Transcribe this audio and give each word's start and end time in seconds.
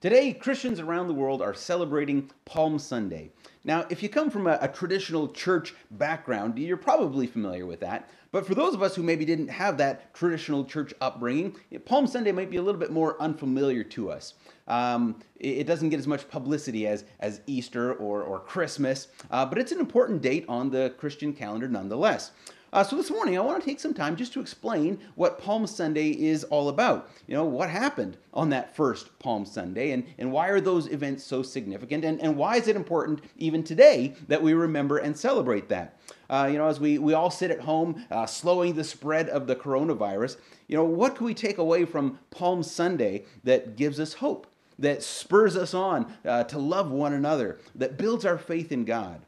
Today, 0.00 0.32
Christians 0.32 0.80
around 0.80 1.08
the 1.08 1.12
world 1.14 1.42
are 1.42 1.52
celebrating 1.52 2.30
Palm 2.46 2.78
Sunday. 2.78 3.32
Now, 3.64 3.84
if 3.90 4.02
you 4.02 4.08
come 4.08 4.30
from 4.30 4.46
a, 4.46 4.56
a, 4.62 4.66
traditional 4.66 5.28
church 5.28 5.74
background, 5.90 6.58
you're 6.58 6.78
probably 6.78 7.26
familiar 7.26 7.66
with 7.66 7.80
that. 7.80 8.08
But 8.32 8.46
for 8.46 8.54
those 8.54 8.72
of 8.72 8.82
us 8.82 8.94
who 8.94 9.02
maybe 9.02 9.26
didn't 9.26 9.48
have 9.48 9.76
that 9.76 10.14
traditional 10.14 10.64
church 10.64 10.94
upbringing, 11.02 11.54
Palm 11.84 12.06
Sunday 12.06 12.32
might 12.32 12.50
be 12.50 12.56
a 12.56 12.62
little 12.62 12.80
bit 12.80 12.90
more 12.90 13.20
unfamiliar 13.20 13.84
to 13.84 14.10
us. 14.10 14.32
Um, 14.68 15.20
it, 15.36 15.66
doesn't 15.66 15.90
get 15.90 15.98
as 15.98 16.06
much 16.06 16.26
publicity 16.30 16.86
as, 16.86 17.04
as 17.18 17.42
Easter 17.46 17.92
or, 17.92 18.22
or 18.22 18.40
Christmas, 18.40 19.08
uh, 19.30 19.44
but 19.44 19.58
it's 19.58 19.72
an 19.72 19.80
important 19.80 20.22
date 20.22 20.46
on 20.48 20.70
the 20.70 20.94
Christian 20.96 21.34
calendar 21.34 21.68
nonetheless. 21.68 22.30
Uh, 22.72 22.84
so 22.84 22.94
this 22.94 23.10
morning, 23.10 23.36
I 23.36 23.40
want 23.40 23.60
to 23.60 23.66
take 23.68 23.80
some 23.80 23.94
time 23.94 24.14
just 24.14 24.32
to 24.34 24.40
explain 24.40 25.00
what 25.16 25.40
Palm 25.40 25.66
Sunday 25.66 26.10
is 26.10 26.44
all 26.44 26.68
about. 26.68 27.10
You 27.26 27.34
know, 27.34 27.44
what 27.44 27.68
happened 27.68 28.16
on 28.32 28.50
that 28.50 28.76
first 28.76 29.18
Palm 29.18 29.44
Sunday, 29.44 29.90
and, 29.90 30.04
and 30.18 30.30
why 30.30 30.48
are 30.50 30.60
those 30.60 30.86
events 30.86 31.24
so 31.24 31.42
significant, 31.42 32.04
and, 32.04 32.20
and 32.20 32.36
why 32.36 32.56
is 32.56 32.68
it 32.68 32.76
important 32.76 33.24
even 33.38 33.64
today 33.64 34.14
that 34.28 34.40
we 34.40 34.54
remember 34.54 34.98
and 34.98 35.18
celebrate 35.18 35.68
that? 35.68 35.98
Uh, 36.28 36.48
you 36.50 36.58
know, 36.58 36.68
as 36.68 36.78
we, 36.78 36.98
we 36.98 37.12
all 37.12 37.30
sit 37.30 37.50
at 37.50 37.58
home, 37.58 38.06
uh, 38.08 38.24
slowing 38.24 38.74
the 38.74 38.84
spread 38.84 39.28
of 39.28 39.48
the 39.48 39.56
coronavirus, 39.56 40.36
you 40.68 40.76
know, 40.76 40.84
what 40.84 41.16
can 41.16 41.26
we 41.26 41.34
take 41.34 41.58
away 41.58 41.84
from 41.84 42.20
Palm 42.30 42.62
Sunday 42.62 43.24
that 43.42 43.74
gives 43.74 43.98
us 43.98 44.14
hope, 44.14 44.46
that 44.78 45.02
spurs 45.02 45.56
us 45.56 45.74
on 45.74 46.14
uh, 46.24 46.44
to 46.44 46.58
love 46.60 46.92
one 46.92 47.14
another, 47.14 47.58
that 47.74 47.98
builds 47.98 48.24
our 48.24 48.38
faith 48.38 48.70
in 48.70 48.84
God? 48.84 49.22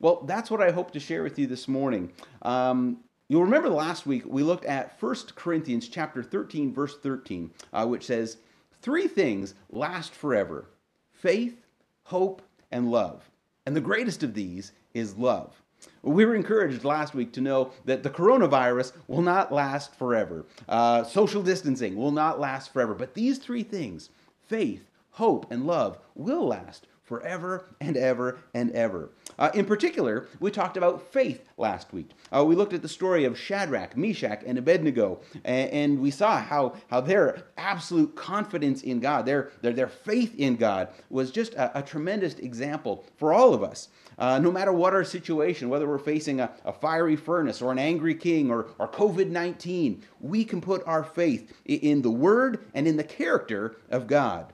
Well, 0.00 0.22
that's 0.26 0.50
what 0.50 0.60
I 0.60 0.70
hope 0.70 0.90
to 0.92 1.00
share 1.00 1.22
with 1.22 1.38
you 1.38 1.46
this 1.46 1.68
morning. 1.68 2.12
Um, 2.42 2.98
You'll 3.28 3.42
remember 3.42 3.68
last 3.68 4.06
week 4.06 4.22
we 4.24 4.44
looked 4.44 4.64
at 4.66 5.02
1 5.02 5.16
Corinthians 5.34 5.88
chapter 5.88 6.22
13 6.22 6.72
verse 6.72 6.96
13, 6.98 7.50
uh, 7.72 7.86
which 7.86 8.06
says, 8.06 8.36
Three 8.82 9.08
things 9.08 9.54
last 9.68 10.12
forever: 10.12 10.66
faith, 11.10 11.66
hope, 12.04 12.40
and 12.70 12.88
love. 12.88 13.28
And 13.64 13.74
the 13.74 13.80
greatest 13.80 14.22
of 14.22 14.34
these 14.34 14.70
is 14.94 15.16
love." 15.16 15.60
We 16.02 16.24
were 16.24 16.36
encouraged 16.36 16.84
last 16.84 17.14
week 17.14 17.32
to 17.32 17.40
know 17.40 17.72
that 17.84 18.04
the 18.04 18.10
coronavirus 18.10 18.92
will 19.08 19.22
not 19.22 19.52
last 19.52 19.94
forever. 19.96 20.46
Uh, 20.68 21.02
social 21.02 21.42
distancing 21.42 21.96
will 21.96 22.12
not 22.12 22.38
last 22.38 22.72
forever. 22.72 22.94
But 22.94 23.14
these 23.14 23.38
three 23.38 23.64
things 23.64 24.08
faith, 24.46 24.88
hope, 25.10 25.50
and 25.50 25.66
love 25.66 25.98
will 26.14 26.46
last 26.46 26.86
forever 27.06 27.64
and 27.80 27.96
ever 27.96 28.38
and 28.52 28.70
ever. 28.72 29.10
Uh, 29.38 29.50
in 29.54 29.64
particular, 29.64 30.26
we 30.40 30.50
talked 30.50 30.76
about 30.76 31.12
faith 31.12 31.48
last 31.56 31.92
week. 31.92 32.10
Uh, 32.34 32.44
we 32.44 32.54
looked 32.54 32.72
at 32.72 32.82
the 32.82 32.88
story 32.88 33.24
of 33.24 33.38
Shadrach, 33.38 33.96
Meshach, 33.96 34.42
and 34.44 34.58
Abednego, 34.58 35.20
and, 35.44 35.70
and, 35.70 36.00
we 36.00 36.10
saw 36.10 36.38
how, 36.38 36.74
how 36.88 37.00
their 37.00 37.44
absolute 37.56 38.14
confidence 38.16 38.82
in 38.82 39.00
God, 39.00 39.24
their, 39.24 39.52
their, 39.62 39.72
their 39.72 39.88
faith 39.88 40.34
in 40.38 40.56
God, 40.56 40.88
was 41.10 41.30
just 41.30 41.54
a, 41.54 41.78
a 41.78 41.82
tremendous 41.82 42.34
example 42.34 43.04
for 43.16 43.32
all 43.32 43.54
of 43.54 43.62
us. 43.62 43.88
Uh, 44.18 44.38
no 44.38 44.50
matter 44.50 44.72
what 44.72 44.94
our 44.94 45.04
situation, 45.04 45.68
whether 45.68 45.86
we're 45.86 45.98
facing 45.98 46.40
a, 46.40 46.50
a 46.64 46.72
fiery 46.72 47.16
furnace 47.16 47.60
or 47.60 47.70
an 47.70 47.78
angry 47.78 48.14
king 48.14 48.50
or, 48.50 48.68
or 48.78 48.88
COVID 48.88 49.28
19, 49.28 50.02
we 50.20 50.44
can 50.44 50.60
put 50.60 50.82
our 50.86 51.04
faith 51.04 51.54
in 51.66 52.00
the 52.00 52.10
word 52.10 52.64
and 52.74 52.88
in 52.88 52.96
the 52.96 53.04
character 53.04 53.76
of 53.90 54.06
God. 54.06 54.52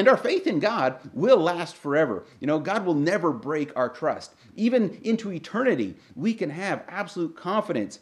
And 0.00 0.08
our 0.08 0.16
faith 0.16 0.46
in 0.46 0.60
God 0.60 0.98
will 1.12 1.36
last 1.36 1.76
forever. 1.76 2.24
You 2.40 2.46
know, 2.46 2.58
God 2.58 2.86
will 2.86 2.94
never 2.94 3.34
break 3.34 3.70
our 3.76 3.90
trust. 3.90 4.34
Even 4.56 4.98
into 5.02 5.30
eternity, 5.30 5.94
we 6.14 6.32
can 6.32 6.48
have 6.48 6.86
absolute 6.88 7.36
confidence 7.36 7.98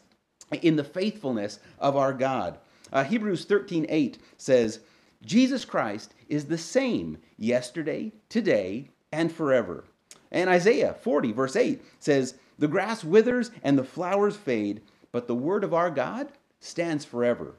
in 0.61 0.77
the 0.77 0.83
faithfulness 0.85 1.59
of 1.77 1.97
our 1.97 2.13
God. 2.13 2.57
Uh, 2.93 3.03
Hebrews 3.03 3.43
13 3.43 3.85
8 3.89 4.17
says, 4.37 4.79
Jesus 5.25 5.65
Christ 5.65 6.13
is 6.29 6.45
the 6.45 6.57
same 6.57 7.17
yesterday, 7.35 8.13
today, 8.29 8.91
and 9.11 9.29
forever. 9.29 9.83
And 10.31 10.49
Isaiah 10.49 10.93
40, 11.01 11.33
verse 11.33 11.57
8 11.57 11.83
says, 11.99 12.35
The 12.59 12.69
grass 12.69 13.03
withers 13.03 13.51
and 13.61 13.77
the 13.77 13.83
flowers 13.83 14.37
fade, 14.37 14.83
but 15.11 15.27
the 15.27 15.35
word 15.35 15.65
of 15.65 15.73
our 15.73 15.91
God 15.91 16.31
stands 16.61 17.03
forever. 17.03 17.55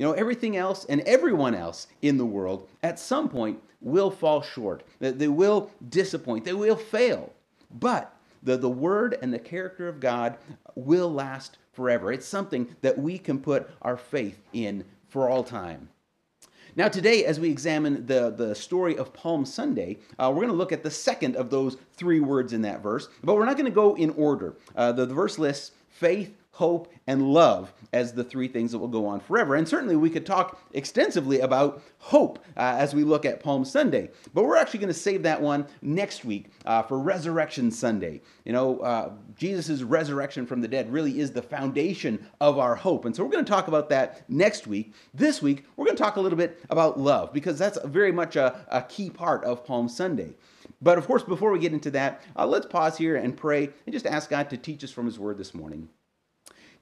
You 0.00 0.06
know, 0.06 0.12
everything 0.12 0.56
else 0.56 0.86
and 0.86 1.02
everyone 1.02 1.54
else 1.54 1.86
in 2.00 2.16
the 2.16 2.24
world 2.24 2.66
at 2.82 2.98
some 2.98 3.28
point 3.28 3.60
will 3.82 4.10
fall 4.10 4.40
short. 4.40 4.82
They 4.98 5.28
will 5.28 5.70
disappoint. 5.90 6.46
They 6.46 6.54
will 6.54 6.76
fail. 6.76 7.34
But 7.70 8.16
the, 8.42 8.56
the 8.56 8.70
word 8.70 9.18
and 9.20 9.30
the 9.30 9.38
character 9.38 9.88
of 9.88 10.00
God 10.00 10.38
will 10.74 11.12
last 11.12 11.58
forever. 11.74 12.10
It's 12.14 12.24
something 12.24 12.74
that 12.80 12.98
we 12.98 13.18
can 13.18 13.40
put 13.40 13.68
our 13.82 13.98
faith 13.98 14.40
in 14.54 14.86
for 15.10 15.28
all 15.28 15.44
time. 15.44 15.90
Now, 16.76 16.88
today, 16.88 17.26
as 17.26 17.38
we 17.38 17.50
examine 17.50 18.06
the, 18.06 18.30
the 18.30 18.54
story 18.54 18.96
of 18.96 19.12
Palm 19.12 19.44
Sunday, 19.44 19.98
uh, 20.18 20.30
we're 20.30 20.46
going 20.46 20.48
to 20.48 20.54
look 20.54 20.72
at 20.72 20.82
the 20.82 20.90
second 20.90 21.36
of 21.36 21.50
those 21.50 21.76
three 21.92 22.20
words 22.20 22.54
in 22.54 22.62
that 22.62 22.82
verse, 22.82 23.10
but 23.22 23.34
we're 23.34 23.44
not 23.44 23.58
going 23.58 23.66
to 23.66 23.70
go 23.70 23.96
in 23.96 24.10
order. 24.10 24.56
Uh, 24.74 24.92
the, 24.92 25.04
the 25.04 25.12
verse 25.12 25.38
lists 25.38 25.72
faith, 25.90 26.34
hope, 26.60 26.92
and 27.06 27.32
love 27.32 27.72
as 27.94 28.12
the 28.12 28.22
three 28.22 28.46
things 28.46 28.70
that 28.70 28.78
will 28.78 28.86
go 28.86 29.06
on 29.06 29.18
forever. 29.18 29.54
And 29.54 29.66
certainly 29.66 29.96
we 29.96 30.10
could 30.10 30.26
talk 30.26 30.60
extensively 30.74 31.40
about 31.40 31.82
hope 31.96 32.38
uh, 32.54 32.76
as 32.78 32.94
we 32.94 33.02
look 33.02 33.24
at 33.24 33.40
Palm 33.40 33.64
Sunday. 33.64 34.10
But 34.34 34.44
we're 34.44 34.58
actually 34.58 34.80
going 34.80 34.92
to 34.92 35.00
save 35.00 35.22
that 35.22 35.40
one 35.40 35.66
next 35.80 36.22
week 36.22 36.50
uh, 36.66 36.82
for 36.82 36.98
Resurrection 36.98 37.70
Sunday. 37.70 38.20
You 38.44 38.52
know, 38.52 38.78
uh, 38.80 39.12
Jesus' 39.36 39.80
resurrection 39.80 40.44
from 40.44 40.60
the 40.60 40.68
dead 40.68 40.92
really 40.92 41.18
is 41.18 41.30
the 41.30 41.40
foundation 41.40 42.28
of 42.42 42.58
our 42.58 42.74
hope. 42.74 43.06
And 43.06 43.16
so 43.16 43.24
we're 43.24 43.30
going 43.30 43.44
to 43.46 43.50
talk 43.50 43.68
about 43.68 43.88
that 43.88 44.28
next 44.28 44.66
week. 44.66 44.92
This 45.14 45.40
week, 45.40 45.64
we're 45.76 45.86
going 45.86 45.96
to 45.96 46.02
talk 46.02 46.16
a 46.16 46.20
little 46.20 46.36
bit 46.36 46.62
about 46.68 47.00
love 47.00 47.32
because 47.32 47.58
that's 47.58 47.78
very 47.86 48.12
much 48.12 48.36
a, 48.36 48.66
a 48.68 48.82
key 48.82 49.08
part 49.08 49.44
of 49.44 49.64
Palm 49.64 49.88
Sunday. 49.88 50.34
But 50.82 50.98
of 50.98 51.06
course, 51.06 51.22
before 51.22 51.52
we 51.52 51.58
get 51.58 51.72
into 51.72 51.90
that, 51.92 52.20
uh, 52.36 52.46
let's 52.46 52.66
pause 52.66 52.98
here 52.98 53.16
and 53.16 53.34
pray 53.34 53.70
and 53.86 53.92
just 53.94 54.06
ask 54.06 54.28
God 54.28 54.50
to 54.50 54.58
teach 54.58 54.84
us 54.84 54.90
from 54.90 55.06
His 55.06 55.18
Word 55.18 55.38
this 55.38 55.54
morning. 55.54 55.88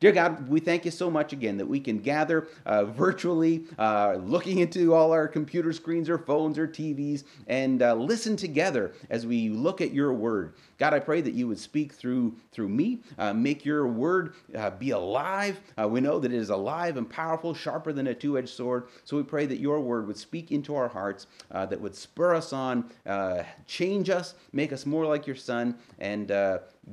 Dear 0.01 0.13
God, 0.13 0.49
we 0.49 0.61
thank 0.61 0.85
you 0.85 0.93
so 0.93 1.11
much 1.11 1.33
again 1.33 1.57
that 1.57 1.67
we 1.67 1.81
can 1.81 1.99
gather 1.99 2.47
uh, 2.65 2.85
virtually, 2.85 3.65
uh, 3.81 4.17
looking 4.23 4.59
into 4.59 4.95
all 4.95 5.11
our 5.11 5.27
computer 5.27 5.73
screens 5.73 6.09
or 6.09 6.19
phones 6.19 6.57
or 6.57 6.69
TVs, 6.69 7.25
and 7.49 7.83
uh, 7.83 7.95
listen 7.95 8.37
together 8.37 8.93
as 9.11 9.27
we 9.27 9.49
look 9.49 9.81
at 9.81 9.93
your 9.93 10.13
word. 10.13 10.55
God, 10.79 10.95
I 10.95 11.01
pray 11.01 11.21
that 11.23 11.35
you 11.35 11.49
would 11.49 11.59
speak 11.59 11.93
through 11.93 12.37
through 12.53 12.69
me, 12.69 13.01
uh, 13.19 13.33
make 13.33 13.65
your 13.65 13.89
word 13.89 14.35
uh, 14.57 14.71
be 14.71 14.91
alive. 14.91 15.61
Uh, 15.77 15.89
we 15.89 16.01
know 16.01 16.21
that 16.21 16.33
it 16.33 16.39
is 16.39 16.51
alive 16.51 16.97
and 16.97 17.11
powerful, 17.11 17.53
sharper 17.53 17.93
than 17.93 18.07
a 18.07 18.15
two-edged 18.15 18.49
sword. 18.49 18.87
So 19.03 19.17
we 19.17 19.25
pray 19.25 19.47
that 19.47 19.59
your 19.59 19.81
word 19.81 20.07
would 20.07 20.17
speak 20.17 20.53
into 20.53 20.77
our 20.77 20.89
hearts, 20.89 21.27
that 21.51 21.81
would 21.81 21.97
spur 21.97 22.37
us 22.37 22.53
on, 22.53 22.89
change 23.67 24.11
us, 24.11 24.35
make 24.53 24.73
us 24.73 24.87
more 24.87 25.07
like 25.07 25.27
your 25.27 25.37
Son, 25.37 25.77
and 25.99 26.31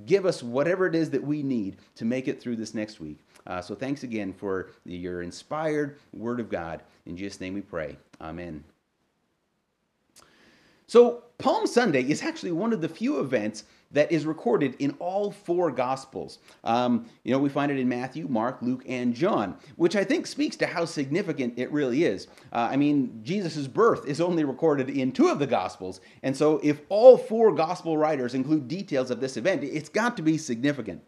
give 0.05 0.25
us 0.25 0.43
whatever 0.43 0.85
it 0.85 0.95
is 0.95 1.09
that 1.11 1.23
we 1.23 1.43
need 1.43 1.77
to 1.95 2.05
make 2.05 2.27
it 2.27 2.41
through 2.41 2.55
this 2.55 2.73
next 2.73 2.99
week. 2.99 3.19
Uh, 3.47 3.61
so 3.61 3.75
thanks 3.75 4.03
again 4.03 4.33
for 4.33 4.71
your 4.85 5.21
inspired 5.21 5.97
word 6.13 6.39
of 6.39 6.49
God. 6.49 6.81
In 7.05 7.15
Jesus' 7.15 7.39
name 7.39 7.53
we 7.53 7.61
pray. 7.61 7.97
Amen. 8.21 8.63
So, 10.87 11.23
Palm 11.37 11.67
Sunday 11.67 12.03
is 12.03 12.21
actually 12.23 12.51
one 12.51 12.71
of 12.71 12.79
the 12.79 12.87
few 12.87 13.19
events 13.19 13.65
that 13.95 14.11
is 14.11 14.25
recorded 14.25 14.75
in 14.79 14.91
all 14.99 15.31
four 15.31 15.71
Gospels. 15.71 16.39
Um, 16.63 17.07
you 17.23 17.31
know, 17.31 17.39
we 17.39 17.49
find 17.49 17.71
it 17.71 17.79
in 17.79 17.89
Matthew, 17.89 18.27
Mark, 18.27 18.61
Luke, 18.61 18.83
and 18.87 19.15
John, 19.15 19.57
which 19.77 19.95
I 19.95 20.03
think 20.03 20.27
speaks 20.27 20.55
to 20.57 20.67
how 20.67 20.85
significant 20.85 21.57
it 21.57 21.71
really 21.71 22.03
is. 22.03 22.27
Uh, 22.53 22.67
I 22.71 22.75
mean, 22.75 23.21
Jesus' 23.23 23.67
birth 23.67 24.05
is 24.05 24.21
only 24.21 24.43
recorded 24.43 24.89
in 24.89 25.11
two 25.11 25.29
of 25.29 25.39
the 25.39 25.47
Gospels, 25.47 26.01
and 26.23 26.35
so 26.35 26.59
if 26.61 26.81
all 26.89 27.17
four 27.17 27.53
Gospel 27.53 27.97
writers 27.97 28.35
include 28.35 28.67
details 28.67 29.09
of 29.11 29.21
this 29.21 29.37
event, 29.37 29.63
it's 29.63 29.89
got 29.89 30.17
to 30.17 30.21
be 30.21 30.37
significant. 30.37 31.01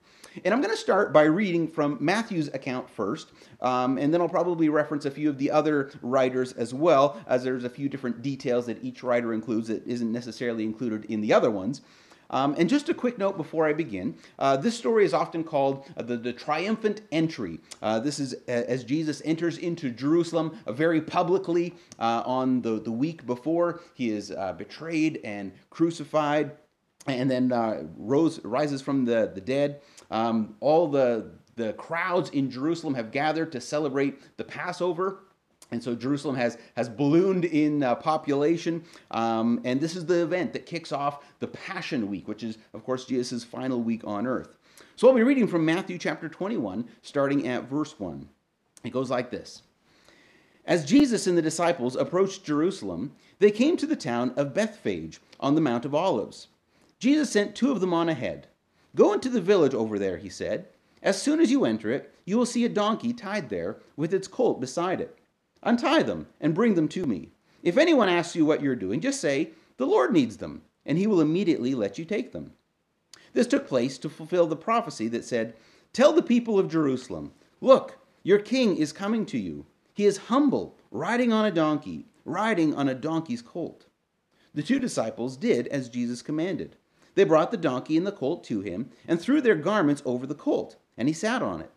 And 0.46 0.54
I'm 0.54 0.62
going 0.62 0.74
to 0.74 0.80
start 0.80 1.12
by 1.12 1.24
reading 1.24 1.68
from 1.68 1.98
Matthew's 2.00 2.48
account 2.50 2.90
first, 2.90 3.32
um, 3.60 3.98
and 3.98 4.14
then 4.14 4.22
I'll 4.22 4.30
probably 4.30 4.70
reference 4.70 5.06
a 5.06 5.12
few 5.12 5.30
of 5.30 5.38
the 5.38 5.52
other 5.52 5.92
writers 6.02 6.54
as 6.54 6.74
well, 6.74 7.20
as 7.28 7.44
there's 7.44 7.64
a 7.64 7.70
few 7.70 7.90
different 7.90 8.22
details 8.22 8.68
that 8.68 8.84
each 8.84 9.04
writer 9.04 9.34
includes 9.34 9.68
that 9.68 9.86
isn't 9.86 10.12
necessarily 10.12 10.64
included 10.64 11.06
in 11.06 11.22
the 11.22 11.34
other 11.34 11.52
ones. 11.52 11.82
Um, 12.30 12.56
and 12.58 12.70
just 12.70 12.90
a 12.90 12.94
quick 12.94 13.18
note 13.18 13.38
before 13.38 13.68
I 13.68 13.74
begin 13.74 14.16
uh, 14.40 14.58
this 14.58 14.78
story 14.78 15.06
is 15.06 15.14
often 15.14 15.44
called 15.44 15.86
uh, 15.96 16.04
the, 16.04 16.18
the 16.18 16.34
triumphant 16.34 17.02
entry. 17.12 17.60
Uh, 17.82 18.00
this 18.00 18.20
is 18.20 18.34
as 18.48 18.84
Jesus 18.84 19.22
enters 19.24 19.58
into 19.58 19.90
Jerusalem 19.90 20.58
uh, 20.66 20.72
very 20.72 21.02
publicly 21.02 21.74
uh, 22.00 22.24
on 22.26 22.62
the, 22.62 22.80
the 22.80 22.92
week 22.92 23.26
before 23.26 23.82
he 23.94 24.10
is 24.10 24.32
uh, 24.32 24.54
betrayed 24.54 25.20
and 25.24 25.52
crucified 25.70 26.52
and 27.06 27.32
then 27.32 27.50
rose, 27.98 28.44
rises 28.44 28.82
from 28.82 29.06
the, 29.06 29.32
the 29.34 29.40
dead. 29.40 29.80
Um, 30.12 30.56
all 30.60 30.88
the, 30.88 31.32
the 31.56 31.74
crowds 31.74 32.30
in 32.32 32.52
Jerusalem 32.52 32.96
have 32.96 33.12
gathered 33.12 33.52
to 33.54 33.62
celebrate 33.62 34.38
the 34.38 34.44
Passover. 34.44 35.20
And 35.72 35.84
so 35.84 35.96
Jerusalem 35.96 36.36
has, 36.38 36.58
has 36.76 36.88
ballooned 36.88 37.46
in 37.46 37.84
uh, 37.84 37.96
population. 37.96 38.84
Um, 39.12 39.60
and 39.66 39.82
this 39.82 39.96
is 39.96 40.06
the 40.06 40.24
event 40.24 40.54
that 40.54 40.66
kicks 40.66 40.92
off 40.92 41.24
the 41.40 41.48
Passion 41.48 42.10
Week, 42.10 42.28
which 42.28 42.44
is, 42.44 42.58
of 42.74 42.86
course, 42.86 43.06
Jesus' 43.06 43.44
final 43.44 43.82
week 43.82 44.02
on 44.06 44.26
earth. 44.26 44.58
So 44.96 45.08
I'll 45.08 45.16
be 45.16 45.24
reading 45.24 45.48
from 45.48 45.66
Matthew 45.66 45.98
chapter 45.98 46.30
21, 46.30 46.88
starting 47.02 47.48
at 47.48 47.70
verse 47.70 48.00
1. 48.00 48.28
It 48.84 48.92
goes 48.92 49.10
like 49.10 49.30
this 49.30 49.62
As 50.66 50.86
Jesus 50.86 51.28
and 51.28 51.38
the 51.38 51.42
disciples 51.42 51.96
approached 51.96 52.46
Jerusalem, 52.46 53.12
they 53.40 53.52
came 53.52 53.78
to 53.78 53.86
the 53.86 53.96
town 53.96 54.34
of 54.38 54.54
Bethphage 54.54 55.20
on 55.40 55.56
the 55.56 55.62
Mount 55.62 55.86
of 55.86 55.94
Olives. 55.94 56.48
Jesus 57.00 57.30
sent 57.30 57.56
two 57.56 57.72
of 57.72 57.82
them 57.82 57.94
on 57.94 58.10
ahead. 58.10 58.48
Go 58.96 59.14
into 59.14 59.30
the 59.30 59.42
village 59.42 59.76
over 59.76 60.00
there, 60.00 60.18
he 60.18 60.30
said. 60.30 60.68
As 61.04 61.22
soon 61.22 61.40
as 61.40 61.52
you 61.52 61.64
enter 61.66 61.92
it, 61.92 62.12
you 62.26 62.38
will 62.38 62.46
see 62.46 62.66
a 62.66 62.70
donkey 62.70 63.14
tied 63.14 63.50
there 63.50 63.78
with 63.96 64.14
its 64.14 64.28
colt 64.28 64.60
beside 64.60 65.00
it. 65.00 65.18
Untie 65.64 66.04
them 66.04 66.28
and 66.40 66.54
bring 66.54 66.76
them 66.76 66.88
to 66.90 67.06
me. 67.06 67.30
If 67.64 67.78
anyone 67.78 68.10
asks 68.10 68.36
you 68.36 68.46
what 68.46 68.62
you're 68.62 68.76
doing, 68.76 69.02
just 69.02 69.20
say, 69.20 69.52
The 69.78 69.86
Lord 69.86 70.14
needs 70.14 70.38
them, 70.38 70.62
and 70.86 70.98
he 70.98 71.08
will 71.08 71.22
immediately 71.22 71.76
let 71.76 71.98
you 71.98 72.06
take 72.06 72.32
them. 72.32 72.54
This 73.34 73.48
took 73.48 73.68
place 73.68 73.98
to 74.00 74.10
fulfill 74.10 74.48
the 74.48 74.56
prophecy 74.56 75.08
that 75.10 75.26
said, 75.26 75.54
Tell 75.94 76.14
the 76.14 76.22
people 76.22 76.58
of 76.58 76.72
Jerusalem, 76.72 77.34
Look, 77.62 77.98
your 78.24 78.40
king 78.40 78.78
is 78.78 78.94
coming 78.94 79.26
to 79.28 79.38
you. 79.38 79.66
He 79.94 80.06
is 80.06 80.18
humble, 80.18 80.78
riding 80.92 81.34
on 81.34 81.46
a 81.46 81.52
donkey, 81.52 82.06
riding 82.24 82.76
on 82.76 82.88
a 82.88 82.96
donkey's 82.96 83.42
colt. 83.42 83.86
The 84.54 84.64
two 84.64 84.80
disciples 84.80 85.38
did 85.38 85.68
as 85.68 85.90
Jesus 85.90 86.22
commanded. 86.22 86.76
They 87.16 87.24
brought 87.24 87.52
the 87.52 87.58
donkey 87.58 87.98
and 87.98 88.06
the 88.06 88.12
colt 88.12 88.44
to 88.46 88.62
him 88.62 88.92
and 89.08 89.20
threw 89.20 89.42
their 89.42 89.56
garments 89.56 90.04
over 90.06 90.28
the 90.28 90.36
colt, 90.36 90.76
and 90.98 91.08
he 91.08 91.14
sat 91.14 91.42
on 91.42 91.62
it. 91.62 91.72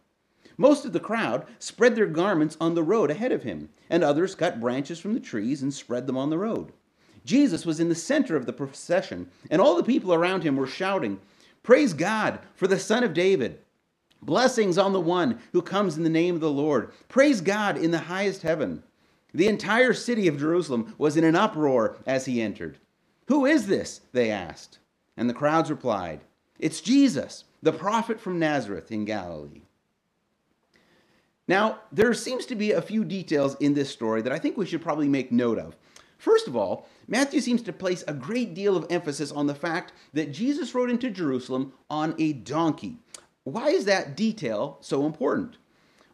Most 0.61 0.85
of 0.85 0.93
the 0.93 1.01
crowd 1.01 1.47
spread 1.59 1.97
their 1.97 2.05
garments 2.05 2.59
on 2.61 2.75
the 2.75 2.83
road 2.83 3.11
ahead 3.11 3.33
of 3.33 3.45
him, 3.45 3.71
and 3.89 4.05
others 4.05 4.35
cut 4.35 4.61
branches 4.61 5.01
from 5.01 5.15
the 5.15 5.19
trees 5.19 5.63
and 5.63 5.73
spread 5.73 6.07
them 6.07 6.19
on 6.19 6.29
the 6.29 6.37
road. 6.37 6.71
Jesus 7.25 7.65
was 7.65 7.81
in 7.81 7.89
the 7.89 7.95
center 7.95 8.37
of 8.37 8.45
the 8.45 8.53
procession, 8.53 9.31
and 9.51 9.59
all 9.59 9.75
the 9.75 9.83
people 9.83 10.13
around 10.13 10.43
him 10.43 10.57
were 10.57 10.67
shouting, 10.67 11.19
Praise 11.63 11.95
God 11.95 12.41
for 12.55 12.67
the 12.67 12.79
Son 12.79 13.03
of 13.03 13.15
David! 13.15 13.61
Blessings 14.21 14.77
on 14.77 14.93
the 14.93 15.01
one 15.01 15.41
who 15.55 15.63
comes 15.63 15.97
in 15.97 16.03
the 16.03 16.11
name 16.11 16.35
of 16.35 16.43
the 16.43 16.53
Lord. 16.53 16.93
Praise 17.09 17.41
God 17.41 17.79
in 17.79 17.91
the 17.91 18.01
highest 18.01 18.43
heaven. 18.43 18.83
The 19.33 19.49
entire 19.49 19.95
city 19.95 20.29
of 20.29 20.39
Jerusalem 20.39 20.95
was 20.99 21.17
in 21.17 21.25
an 21.25 21.37
uproar 21.37 21.97
as 22.07 22.27
he 22.27 22.43
entered. 22.43 22.77
Who 23.29 23.47
is 23.47 23.67
this? 23.67 24.03
They 24.13 24.31
asked. 24.31 24.79
And 25.17 25.27
the 25.27 25.33
crowds 25.33 25.71
replied, 25.71 26.21
It's 26.59 26.83
Jesus, 26.83 27.45
the 27.63 27.73
prophet 27.73 28.21
from 28.21 28.39
Nazareth 28.39 28.93
in 28.93 29.07
Galilee. 29.07 29.63
Now, 31.51 31.81
there 31.91 32.15
seems 32.15 32.47
to 32.47 32.55
be 32.55 32.71
a 32.71 32.81
few 32.81 33.05
details 33.05 33.57
in 33.59 33.75
this 33.75 33.91
story 33.91 34.23
that 34.23 34.33
I 34.33 34.39
think 34.39 34.57
we 34.57 34.67
should 34.67 34.83
probably 34.83 35.09
make 35.09 35.33
note 35.33 35.59
of. 35.59 35.75
First 36.17 36.47
of 36.47 36.55
all, 36.55 36.87
Matthew 37.09 37.41
seems 37.41 37.61
to 37.63 37.73
place 37.73 38.05
a 38.07 38.15
great 38.15 38.55
deal 38.55 38.77
of 38.77 38.87
emphasis 38.89 39.33
on 39.33 39.49
the 39.49 39.55
fact 39.57 39.93
that 40.13 40.31
Jesus 40.31 40.77
rode 40.77 40.91
into 40.91 41.11
Jerusalem 41.11 41.73
on 41.91 42.15
a 42.21 42.35
donkey. 42.35 42.99
Why 43.43 43.71
is 43.71 43.85
that 43.87 44.17
detail 44.17 44.79
so 44.81 45.05
important? 45.05 45.57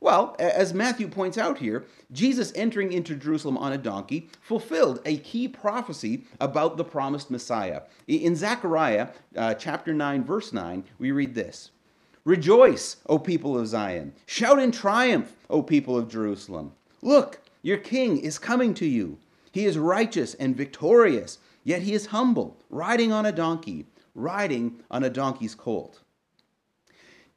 Well, 0.00 0.36
as 0.38 0.72
Matthew 0.72 1.06
points 1.06 1.36
out 1.36 1.58
here, 1.58 1.84
Jesus 2.10 2.50
entering 2.54 2.90
into 2.90 3.14
Jerusalem 3.14 3.58
on 3.58 3.74
a 3.74 3.78
donkey 3.78 4.30
fulfilled 4.40 5.02
a 5.04 5.18
key 5.18 5.48
prophecy 5.48 6.24
about 6.40 6.78
the 6.78 6.84
promised 6.84 7.30
Messiah. 7.30 7.82
In 8.08 8.36
Zechariah 8.36 9.08
uh, 9.36 9.52
chapter 9.52 9.92
9, 9.92 10.24
verse 10.24 10.54
9, 10.54 10.82
we 10.98 11.10
read 11.10 11.34
this 11.34 11.72
Rejoice, 12.26 12.96
O 13.06 13.20
people 13.20 13.56
of 13.56 13.69
Zion! 13.69 14.12
Shout 14.26 14.58
in 14.58 14.73
triumph, 14.73 15.37
O 15.49 15.62
people 15.62 15.96
of 15.96 16.08
Jerusalem! 16.08 16.73
Look, 17.00 17.40
your 17.62 17.76
king 17.76 18.19
is 18.19 18.37
coming 18.37 18.75
to 18.75 18.84
you. 18.84 19.19
He 19.52 19.64
is 19.64 19.78
righteous 19.78 20.34
and 20.34 20.56
victorious, 20.56 21.38
yet 21.62 21.82
he 21.82 21.94
is 21.94 22.06
humble, 22.06 22.56
riding 22.69 23.12
on 23.12 23.26
a 23.26 23.31
donkey, 23.31 23.87
riding 24.17 24.81
on 24.90 25.05
a 25.05 25.08
donkey's 25.08 25.55
colt. 25.55 26.00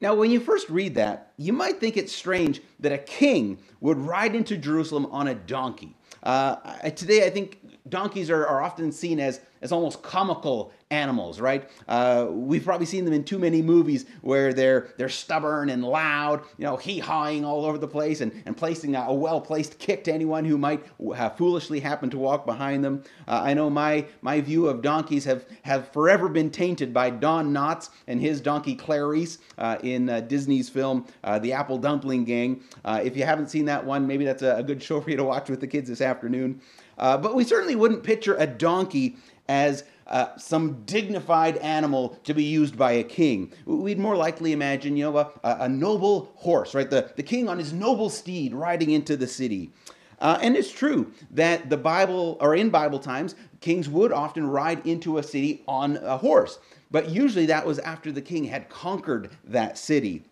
Now, 0.02 0.16
when 0.16 0.32
you 0.32 0.40
first 0.40 0.68
read 0.70 0.96
that, 0.96 1.34
you 1.38 1.54
might 1.54 1.80
think 1.80 1.96
it's 1.96 2.16
strange 2.16 2.60
that 2.80 2.92
a 2.92 2.98
king 2.98 3.60
would 3.82 4.00
ride 4.00 4.34
into 4.34 4.58
Jerusalem 4.58 5.06
on 5.12 5.28
a 5.28 5.36
donkey. 5.36 5.96
Uh, 6.24 6.56
today, 6.90 7.28
I 7.28 7.30
think 7.30 7.60
donkeys 7.88 8.32
are, 8.32 8.48
are 8.48 8.64
often 8.64 8.92
seen 8.92 9.20
as, 9.20 9.40
as 9.62 9.72
almost 9.72 10.02
comical 10.02 10.72
animals, 10.92 11.40
right? 11.40 11.70
Uh, 11.88 12.28
we've 12.32 12.66
probably 12.66 12.86
seen 12.86 13.06
them 13.06 13.14
in 13.14 13.24
too 13.24 13.38
many 13.38 13.62
movies 13.62 14.06
where 14.22 14.54
they're 14.54 14.90
they're 14.98 15.10
stubborn 15.10 15.70
and 15.70 15.84
loud, 15.84 16.42
you 16.58 16.66
know, 16.66 16.78
hee-hawing 16.78 17.46
all 17.46 17.64
over 17.66 17.78
the 17.78 17.88
place 17.88 18.22
and, 18.22 18.32
and 18.46 18.58
placing 18.58 18.96
a, 18.96 19.14
well-placed 19.14 19.78
kick 19.78 20.04
to 20.04 20.14
anyone 20.14 20.46
who 20.46 20.58
might 20.58 20.84
have 21.16 21.38
foolishly 21.38 21.80
happen 21.80 22.10
to 22.10 22.18
walk 22.18 22.46
behind 22.46 22.84
them. 22.84 23.04
Uh, 23.28 23.42
I 23.44 23.54
know 23.54 23.70
my 23.70 24.06
my 24.22 24.42
view 24.42 24.68
of 24.68 24.82
donkeys 24.82 25.26
have 25.26 25.46
have 25.64 25.92
forever 25.92 26.28
been 26.28 26.50
tainted 26.50 26.94
by 26.94 27.12
Don 27.12 27.54
Knotts 27.54 27.90
and 28.08 28.20
his 28.20 28.42
donkey 28.42 28.76
Clarice 28.76 29.38
uh, 29.58 29.78
in 29.84 30.10
uh, 30.10 30.22
Disney's 30.22 30.70
film 30.70 31.06
uh, 31.24 31.38
The 31.38 31.54
Apple 31.54 31.78
Dumpling 31.78 32.26
Gang. 32.26 32.64
Uh, 32.84 33.02
if 33.04 33.16
you 33.16 33.26
haven't 33.26 33.50
seen 33.50 33.66
that 33.66 33.86
one, 33.86 34.08
maybe 34.08 34.26
that's 34.26 34.42
a, 34.42 34.56
a, 34.56 34.64
good 34.64 34.82
show 34.82 35.02
for 35.02 35.10
you 35.10 35.18
to 35.18 35.24
watch 35.24 35.50
with 35.50 35.60
the 35.60 35.68
kids 35.68 35.90
this 35.90 36.02
afternoon. 36.02 36.62
but 36.98 37.36
we 37.36 37.44
certainly 37.44 37.76
wouldn't 37.76 38.04
picture 38.04 38.36
a 38.36 38.48
donkey 38.48 39.18
as 39.50 39.84
uh, 40.08 40.38
some 40.38 40.84
dignified 40.86 41.58
animal 41.58 42.18
to 42.24 42.34
be 42.34 42.44
used 42.44 42.78
by 42.78 42.94
a 42.94 43.04
king. 43.04 43.52
We'd 43.66 44.00
more 44.00 44.16
likely 44.16 44.54
imagine, 44.54 44.96
you 44.96 45.12
know, 45.12 45.18
a, 45.18 45.32
a 45.44 45.68
noble 45.68 46.32
horse, 46.36 46.74
right? 46.74 46.90
The, 46.90 47.12
the 47.16 47.24
king 47.24 47.50
on 47.50 47.60
his 47.60 47.74
noble 47.74 48.10
steed 48.10 48.54
riding 48.54 48.92
into 48.92 49.18
the 49.18 49.28
city. 49.28 49.72
Uh, 50.20 50.38
and 50.42 50.56
it's 50.56 50.72
true 50.72 51.12
that 51.32 51.70
the 51.70 51.78
Bible, 51.78 52.38
or 52.42 52.56
in 52.56 52.70
Bible 52.70 53.00
times, 53.00 53.36
kings 53.62 53.90
would 53.90 54.12
often 54.12 54.48
ride 54.48 54.86
into 54.86 55.18
a 55.18 55.24
city 55.24 55.64
on 55.68 55.98
a 55.98 56.18
horse. 56.18 56.60
But 56.92 57.10
usually 57.10 57.46
that 57.48 57.66
was 57.66 57.80
after 57.80 58.12
the 58.12 58.22
king 58.22 58.46
had 58.46 58.70
conquered 58.70 59.32
that 59.46 59.78
city. 59.78 60.24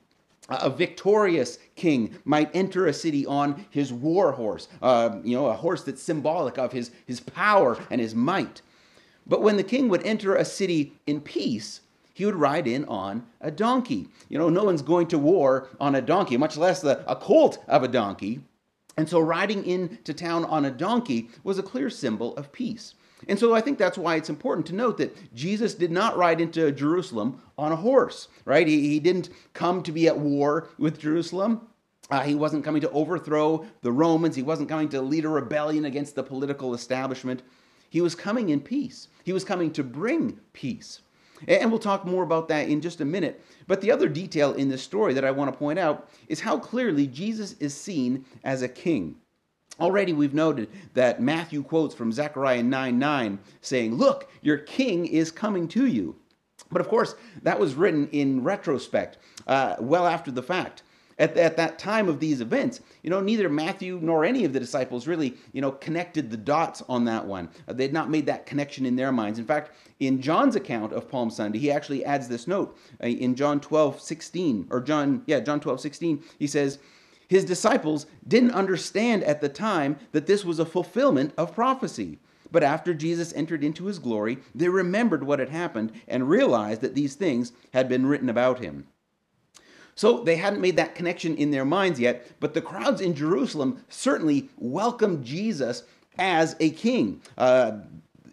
A 0.50 0.70
victorious 0.70 1.60
king 1.76 2.16
might 2.24 2.50
enter 2.56 2.88
a 2.88 2.94
city 2.94 3.26
on 3.26 3.66
his 3.70 3.92
war 3.92 4.32
horse, 4.32 4.70
uh, 4.82 5.18
you 5.24 5.36
know, 5.36 5.48
a 5.48 5.54
horse 5.54 5.84
that's 5.84 6.02
symbolic 6.02 6.58
of 6.58 6.72
his, 6.72 6.92
his 7.06 7.20
power 7.20 7.78
and 7.90 8.00
his 8.00 8.16
might. 8.16 8.62
But 9.28 9.42
when 9.42 9.58
the 9.58 9.64
king 9.64 9.90
would 9.90 10.04
enter 10.04 10.36
a 10.36 10.46
city 10.46 10.94
in 11.06 11.22
peace, 11.22 11.82
he 12.14 12.26
would 12.26 12.36
ride 12.36 12.68
in 12.68 12.86
on 12.86 13.28
a 13.42 13.52
donkey. 13.52 14.08
You 14.30 14.40
know, 14.40 14.50
no 14.50 14.64
one's 14.64 14.82
going 14.82 15.08
to 15.10 15.20
war 15.20 15.70
on 15.80 15.96
a 15.96 16.02
donkey, 16.02 16.38
much 16.38 16.58
less 16.58 16.82
the, 16.82 17.04
a 17.10 17.16
colt 17.16 17.64
of 17.68 17.84
a 17.84 17.88
donkey. 17.88 18.42
And 18.98 19.08
so 19.08 19.20
riding 19.20 19.64
into 19.66 20.14
town 20.14 20.44
on 20.46 20.66
a 20.66 20.72
donkey 20.72 21.30
was 21.44 21.60
a 21.60 21.64
clear 21.64 21.90
symbol 21.90 22.36
of 22.36 22.52
peace. 22.52 22.96
And 23.28 23.38
so 23.38 23.54
I 23.54 23.62
think 23.62 23.78
that's 23.78 23.98
why 23.98 24.16
it's 24.16 24.30
important 24.30 24.66
to 24.68 24.76
note 24.76 24.98
that 24.98 25.34
Jesus 25.36 25.74
did 25.74 25.92
not 25.92 26.18
ride 26.18 26.40
into 26.40 26.72
Jerusalem 26.72 27.42
on 27.58 27.72
a 27.72 27.76
horse, 27.76 28.28
right? 28.46 28.68
He, 28.68 28.90
he 28.90 29.00
didn't 29.00 29.30
come 29.54 29.84
to 29.84 29.92
be 29.92 30.08
at 30.08 30.18
war 30.18 30.70
with 30.78 31.00
Jerusalem. 31.00 31.68
Uh, 32.10 32.22
he 32.22 32.36
wasn't 32.36 32.64
coming 32.64 32.82
to 32.82 32.90
overthrow 32.92 33.66
the 33.82 33.92
Romans. 33.92 34.36
He 34.36 34.44
wasn't 34.44 34.70
coming 34.70 34.90
to 34.90 35.02
lead 35.02 35.26
a 35.26 35.30
rebellion 35.30 35.86
against 35.86 36.16
the 36.16 36.24
political 36.24 36.74
establishment. 36.74 37.44
He 37.90 38.02
was 38.02 38.16
coming 38.16 38.50
in 38.50 38.60
peace. 38.60 39.08
He 39.24 39.34
was 39.34 39.44
coming 39.44 39.72
to 39.74 39.84
bring 39.84 40.40
peace. 40.54 41.02
And 41.48 41.70
we'll 41.70 41.80
talk 41.80 42.06
more 42.06 42.24
about 42.24 42.48
that 42.48 42.68
in 42.68 42.82
just 42.82 43.02
a 43.02 43.06
minute. 43.06 43.44
But 43.68 43.82
the 43.82 43.92
other 43.92 44.10
detail 44.10 44.54
in 44.54 44.70
this 44.70 44.82
story 44.82 45.14
that 45.14 45.26
I 45.26 45.32
want 45.32 45.52
to 45.52 45.58
point 45.58 45.78
out 45.78 46.10
is 46.28 46.40
how 46.40 46.58
clearly 46.58 47.06
Jesus 47.06 47.54
is 47.60 47.76
seen 47.76 48.26
as 48.44 48.62
a 48.62 48.68
king. 48.68 49.16
Already 49.80 50.14
we've 50.14 50.34
noted 50.34 50.70
that 50.96 51.22
Matthew 51.22 51.62
quotes 51.62 51.94
from 51.94 52.12
Zechariah 52.12 52.64
9 52.64 52.98
9 52.98 53.40
saying, 53.62 53.94
Look, 53.94 54.30
your 54.42 54.58
king 54.58 55.06
is 55.06 55.32
coming 55.32 55.68
to 55.70 55.86
you. 55.86 56.16
But 56.72 56.82
of 56.82 56.88
course, 56.88 57.14
that 57.44 57.60
was 57.60 57.76
written 57.76 58.10
in 58.10 58.44
retrospect, 58.44 59.18
uh, 59.46 59.76
well 59.80 60.08
after 60.08 60.32
the 60.32 60.42
fact 60.42 60.82
at, 61.20 61.36
at 61.38 61.58
that 61.58 61.80
time 61.80 62.08
of 62.08 62.20
these 62.20 62.42
events, 62.42 62.82
you 63.02 63.10
know, 63.10 63.20
neither 63.20 63.50
Matthew 63.50 64.00
nor 64.02 64.24
any 64.24 64.46
of 64.46 64.54
the 64.54 64.60
disciples 64.60 65.08
really, 65.08 65.36
you 65.52 65.62
know, 65.62 65.72
connected 65.72 66.30
the 66.30 66.38
dots 66.38 66.84
on 66.88 67.06
that 67.06 67.26
one. 67.26 67.50
Uh, 67.68 67.74
they 67.74 67.84
had 67.84 67.94
not 67.94 68.10
made 68.10 68.26
that 68.28 68.46
connection 68.46 68.86
in 68.86 68.96
their 68.96 69.12
minds. 69.12 69.40
In 69.40 69.46
fact, 69.46 69.72
in 70.00 70.22
John's 70.22 70.56
account 70.56 70.94
of 70.94 71.10
Palm 71.10 71.30
Sunday, 71.30 71.60
he 71.60 71.72
actually 71.72 72.06
adds 72.06 72.28
this 72.28 72.48
note 72.48 72.78
uh, 73.04 73.08
in 73.08 73.36
John 73.36 73.60
12, 73.60 74.00
16, 74.00 74.68
or 74.70 74.80
John, 74.80 75.24
yeah, 75.26 75.40
John 75.40 75.60
12, 75.60 75.80
16. 75.82 76.24
He 76.38 76.48
says, 76.48 76.80
his 77.28 77.44
disciples 77.44 78.06
didn't 78.26 78.52
understand 78.52 79.24
at 79.24 79.42
the 79.42 79.50
time 79.50 79.98
that 80.14 80.28
this 80.28 80.46
was 80.46 80.60
a 80.60 80.66
fulfillment 80.66 81.34
of 81.38 81.54
prophecy. 81.54 82.20
But 82.52 82.64
after 82.64 82.94
Jesus 82.94 83.34
entered 83.34 83.64
into 83.64 83.86
his 83.86 84.00
glory, 84.00 84.38
they 84.56 84.70
remembered 84.70 85.24
what 85.24 85.40
had 85.40 85.50
happened 85.50 85.92
and 86.08 86.30
realized 86.30 86.80
that 86.82 86.96
these 86.96 87.16
things 87.16 87.52
had 87.74 87.90
been 87.90 88.06
written 88.06 88.30
about 88.30 88.60
him. 88.60 88.88
So 89.98 90.24
they 90.24 90.36
hadn't 90.36 90.62
made 90.62 90.76
that 90.76 90.94
connection 90.94 91.36
in 91.36 91.50
their 91.50 91.66
minds 91.66 92.00
yet, 92.00 92.40
but 92.40 92.54
the 92.54 92.62
crowds 92.62 93.02
in 93.02 93.16
Jerusalem 93.16 93.84
certainly 93.90 94.48
welcomed 94.56 95.26
Jesus 95.26 95.84
as 96.20 96.56
a 96.60 96.70
king. 96.70 97.20
Uh, 97.36 97.80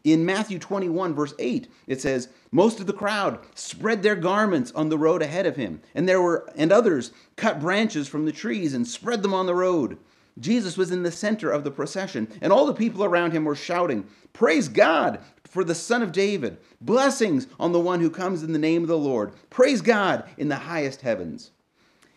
in 0.05 0.27
Matthew 0.27 0.59
21, 0.59 1.15
verse 1.15 1.33
8, 1.39 1.67
it 1.87 2.03
says, 2.03 2.29
Most 2.53 2.81
of 2.81 2.87
the 2.87 2.93
crowd 2.93 3.39
spread 3.55 4.03
their 4.03 4.15
garments 4.15 4.73
on 4.73 4.91
the 4.91 4.99
road 4.99 5.23
ahead 5.23 5.47
of 5.47 5.57
him, 5.57 5.81
and 5.95 6.07
there 6.07 6.21
were 6.21 6.47
and 6.55 6.71
others 6.71 7.13
cut 7.37 7.61
branches 7.61 8.09
from 8.09 8.27
the 8.27 8.33
trees 8.33 8.75
and 8.75 8.87
spread 8.87 9.23
them 9.23 9.33
on 9.33 9.47
the 9.47 9.55
road. 9.55 9.97
Jesus 10.39 10.77
was 10.77 10.91
in 10.91 11.03
the 11.03 11.11
center 11.11 11.51
of 11.51 11.65
the 11.65 11.71
procession, 11.71 12.29
and 12.43 12.53
all 12.53 12.67
the 12.67 12.75
people 12.75 13.05
around 13.05 13.33
him 13.33 13.47
were 13.47 13.55
shouting, 13.55 14.07
Praise 14.35 14.69
God 14.69 15.21
for 15.55 15.63
the 15.63 15.73
Son 15.73 16.03
of 16.03 16.11
David! 16.11 16.59
Blessings 16.81 17.47
on 17.61 17.71
the 17.71 17.79
one 17.79 18.01
who 18.01 18.11
comes 18.11 18.43
in 18.43 18.53
the 18.53 18.59
name 18.59 18.83
of 18.83 18.89
the 18.89 18.99
Lord! 18.99 19.33
Praise 19.51 19.81
God 19.83 20.29
in 20.37 20.49
the 20.49 20.57
highest 20.57 21.03
heavens! 21.03 21.53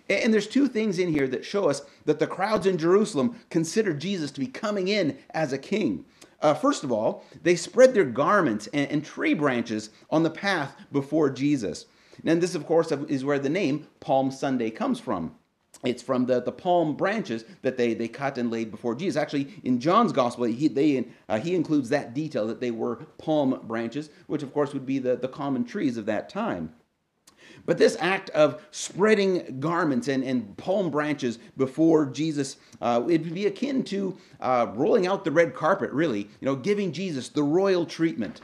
And 0.10 0.34
there's 0.34 0.48
two 0.48 0.68
things 0.68 0.98
in 0.98 1.14
here 1.14 1.28
that 1.28 1.46
show 1.46 1.70
us 1.70 1.84
that 2.06 2.18
the 2.18 2.26
crowds 2.26 2.66
in 2.66 2.80
Jerusalem 2.80 3.40
considered 3.52 4.02
Jesus 4.02 4.32
to 4.32 4.40
be 4.40 4.48
coming 4.48 4.88
in 4.88 5.20
as 5.30 5.54
a 5.54 5.60
king. 5.60 6.04
Uh, 6.42 6.56
first 6.56 6.84
of 6.84 6.92
all, 6.92 7.24
they 7.44 7.56
spread 7.56 7.94
their 7.94 8.06
garments 8.06 8.68
and, 8.74 8.90
and, 8.90 9.06
tree 9.06 9.36
branches 9.36 9.92
on 10.10 10.24
the 10.24 10.32
path 10.32 10.76
before 10.92 11.30
Jesus. 11.30 11.86
And 12.26 12.42
this, 12.42 12.56
of 12.56 12.66
course, 12.66 12.92
is 12.92 13.24
where 13.24 13.38
the 13.38 13.50
name 13.50 13.88
Palm 14.00 14.32
Sunday 14.32 14.72
comes 14.72 15.00
from. 15.00 15.36
It's 15.84 16.02
from 16.02 16.26
the, 16.26 16.42
the 16.42 16.52
palm 16.52 16.96
branches 16.96 17.46
that 17.62 17.78
they, 17.78 17.94
they 17.94 18.08
cut 18.08 18.38
and 18.38 18.50
laid 18.50 18.72
before 18.72 18.96
Jesus. 18.96 19.22
Actually, 19.22 19.54
in 19.64 19.80
John's 19.80 20.12
gospel, 20.12 20.46
he, 20.46 20.68
they, 20.68 21.06
uh, 21.30 21.40
he 21.40 21.54
includes 21.54 21.90
that 21.90 22.14
detail 22.14 22.48
that 22.48 22.60
they 22.60 22.72
were 22.72 22.96
palm 23.18 23.60
branches, 23.64 24.10
which, 24.26 24.42
of 24.42 24.54
course, 24.54 24.74
would 24.74 24.86
be 24.86 25.00
the, 25.00 25.16
the 25.16 25.28
common 25.28 25.64
trees 25.64 25.98
of 25.98 26.08
that 26.08 26.30
time. 26.30 26.74
But 27.66 27.78
this 27.78 27.98
act 28.00 28.30
of 28.32 28.66
spreading 28.72 29.60
garments 29.60 30.08
and, 30.08 30.24
and 30.24 30.56
palm 30.58 30.90
branches 30.90 31.38
before 31.58 32.06
Jesus, 32.06 32.58
uh, 32.82 33.04
it 33.10 33.24
would 33.24 33.34
be 33.34 33.46
akin 33.46 33.84
to 33.86 34.18
uh, 34.40 34.68
rolling 34.74 35.06
out 35.06 35.26
the 35.26 35.32
red 35.32 35.54
carpet, 35.54 35.92
really, 35.92 36.22
you 36.22 36.46
know, 36.46 36.56
giving 36.56 36.92
Jesus 36.92 37.30
the 37.30 37.44
royal 37.44 37.86
treatment. 37.86 38.42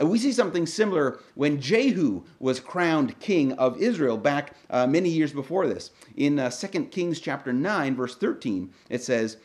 Uh, 0.00 0.06
we 0.06 0.18
see 0.18 0.32
something 0.32 0.66
similar 0.66 1.18
when 1.34 1.60
Jehu 1.60 2.22
was 2.38 2.60
crowned 2.60 3.18
king 3.20 3.52
of 3.52 3.80
Israel 3.80 4.16
back 4.16 4.54
uh, 4.70 4.86
many 4.86 5.08
years 5.08 5.32
before 5.32 5.66
this. 5.66 5.90
In 6.16 6.38
uh, 6.38 6.50
2 6.50 6.86
Kings 6.86 7.20
chapter 7.20 7.52
9, 7.52 7.96
verse 7.96 8.16
13, 8.16 8.72
it 8.88 9.02
says, 9.02 9.36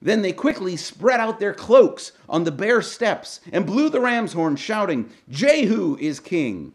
Then 0.00 0.22
they 0.22 0.32
quickly 0.32 0.76
spread 0.76 1.20
out 1.20 1.40
their 1.40 1.54
cloaks 1.54 2.12
on 2.28 2.44
the 2.44 2.52
bare 2.52 2.82
steps 2.82 3.40
and 3.52 3.66
blew 3.66 3.88
the 3.88 4.00
ram's 4.00 4.32
horn, 4.32 4.56
shouting, 4.56 5.10
Jehu 5.28 5.96
is 6.00 6.20
king. 6.20 6.72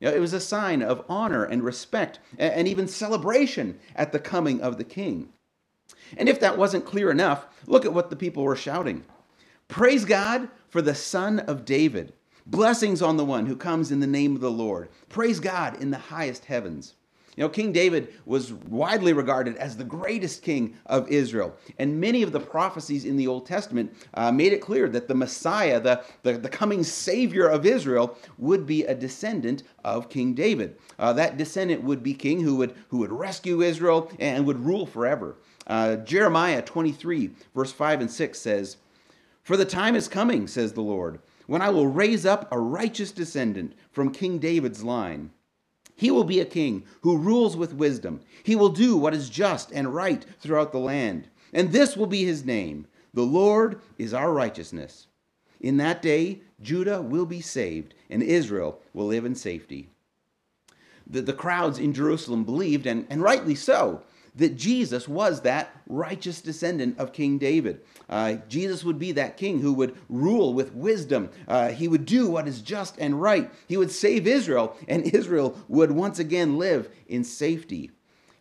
You 0.00 0.08
know, 0.08 0.14
it 0.14 0.20
was 0.20 0.32
a 0.32 0.40
sign 0.40 0.82
of 0.82 1.04
honor 1.08 1.44
and 1.44 1.62
respect 1.62 2.18
and 2.36 2.66
even 2.66 2.88
celebration 2.88 3.78
at 3.94 4.10
the 4.10 4.18
coming 4.18 4.60
of 4.60 4.76
the 4.76 4.84
king. 4.84 5.28
And 6.16 6.28
if 6.28 6.40
that 6.40 6.58
wasn't 6.58 6.84
clear 6.84 7.10
enough, 7.10 7.46
look 7.66 7.84
at 7.84 7.92
what 7.92 8.10
the 8.10 8.16
people 8.16 8.42
were 8.42 8.56
shouting 8.56 9.04
Praise 9.68 10.04
God 10.04 10.48
for 10.68 10.82
the 10.82 10.94
Son 10.94 11.38
of 11.38 11.64
David. 11.64 12.12
Blessings 12.46 13.02
on 13.02 13.16
the 13.16 13.24
one 13.24 13.46
who 13.46 13.56
comes 13.56 13.92
in 13.92 14.00
the 14.00 14.06
name 14.06 14.34
of 14.34 14.40
the 14.40 14.50
Lord. 14.50 14.88
Praise 15.08 15.38
God 15.38 15.80
in 15.80 15.90
the 15.90 15.98
highest 15.98 16.46
heavens. 16.46 16.94
You 17.36 17.44
know, 17.44 17.48
King 17.48 17.72
David 17.72 18.12
was 18.26 18.52
widely 18.52 19.14
regarded 19.14 19.56
as 19.56 19.76
the 19.76 19.84
greatest 19.84 20.42
king 20.42 20.76
of 20.84 21.08
Israel. 21.08 21.56
And 21.78 21.98
many 21.98 22.22
of 22.22 22.32
the 22.32 22.40
prophecies 22.40 23.06
in 23.06 23.16
the 23.16 23.26
Old 23.26 23.46
Testament 23.46 23.94
uh, 24.12 24.30
made 24.30 24.52
it 24.52 24.60
clear 24.60 24.86
that 24.90 25.08
the 25.08 25.14
Messiah, 25.14 25.80
the, 25.80 26.04
the, 26.24 26.34
the, 26.34 26.50
coming 26.50 26.82
Savior 26.82 27.46
of 27.46 27.64
Israel, 27.64 28.18
would 28.36 28.66
be 28.66 28.84
a 28.84 28.94
descendant 28.94 29.62
of 29.82 30.10
King 30.10 30.34
David. 30.34 30.76
Uh, 30.98 31.14
that 31.14 31.38
descendant 31.38 31.82
would 31.84 32.02
be 32.02 32.12
king 32.12 32.40
who 32.40 32.56
would, 32.56 32.74
who 32.88 32.98
would 32.98 33.12
rescue 33.12 33.62
Israel 33.62 34.10
and 34.18 34.44
would 34.44 34.62
rule 34.62 34.84
forever. 34.84 35.36
Uh, 35.66 35.96
Jeremiah 35.96 36.60
23, 36.60 37.30
verse 37.54 37.72
5 37.72 38.02
and 38.02 38.10
6 38.10 38.38
says, 38.38 38.76
For 39.42 39.56
the 39.56 39.64
time 39.64 39.96
is 39.96 40.06
coming, 40.06 40.46
says 40.46 40.74
the 40.74 40.82
Lord, 40.82 41.18
when 41.52 41.60
I 41.60 41.68
will 41.68 41.86
raise 41.86 42.24
up 42.24 42.48
a 42.50 42.58
righteous 42.58 43.12
descendant 43.12 43.74
from 43.90 44.10
King 44.10 44.38
David's 44.38 44.82
line. 44.82 45.32
He 45.94 46.10
will 46.10 46.24
be 46.24 46.40
a 46.40 46.46
king 46.46 46.84
who 47.02 47.18
rules 47.18 47.58
with 47.58 47.74
wisdom. 47.74 48.22
He 48.42 48.56
will 48.56 48.70
do 48.70 48.96
what 48.96 49.12
is 49.12 49.28
just 49.28 49.70
and 49.70 49.94
right 49.94 50.24
throughout 50.40 50.72
the 50.72 50.78
land. 50.78 51.28
And 51.52 51.70
this 51.70 51.94
will 51.94 52.06
be 52.06 52.24
his 52.24 52.46
name 52.46 52.86
The 53.12 53.24
Lord 53.24 53.82
is 53.98 54.14
our 54.14 54.32
righteousness. 54.32 55.08
In 55.60 55.76
that 55.76 56.00
day, 56.00 56.40
Judah 56.62 57.02
will 57.02 57.26
be 57.26 57.42
saved, 57.42 57.92
and 58.08 58.22
Israel 58.22 58.80
will 58.94 59.08
live 59.08 59.26
in 59.26 59.34
safety. 59.34 59.90
The, 61.06 61.20
the 61.20 61.34
crowds 61.34 61.78
in 61.78 61.92
Jerusalem 61.92 62.44
believed, 62.44 62.86
and, 62.86 63.06
and 63.10 63.20
rightly 63.20 63.56
so, 63.56 64.00
that 64.34 64.56
Jesus 64.56 65.06
was 65.06 65.42
that 65.42 65.70
righteous 65.86 66.40
descendant 66.40 66.98
of 66.98 67.12
King 67.12 67.38
David. 67.38 67.80
Uh, 68.08 68.36
Jesus 68.48 68.82
would 68.84 68.98
be 68.98 69.12
that 69.12 69.36
king 69.36 69.60
who 69.60 69.72
would 69.74 69.96
rule 70.08 70.54
with 70.54 70.74
wisdom. 70.74 71.30
Uh, 71.46 71.68
he 71.68 71.88
would 71.88 72.06
do 72.06 72.28
what 72.28 72.48
is 72.48 72.62
just 72.62 72.96
and 72.98 73.20
right. 73.20 73.50
He 73.68 73.76
would 73.76 73.90
save 73.90 74.26
Israel, 74.26 74.76
and 74.88 75.04
Israel 75.14 75.58
would 75.68 75.92
once 75.92 76.18
again 76.18 76.58
live 76.58 76.88
in 77.08 77.24
safety. 77.24 77.90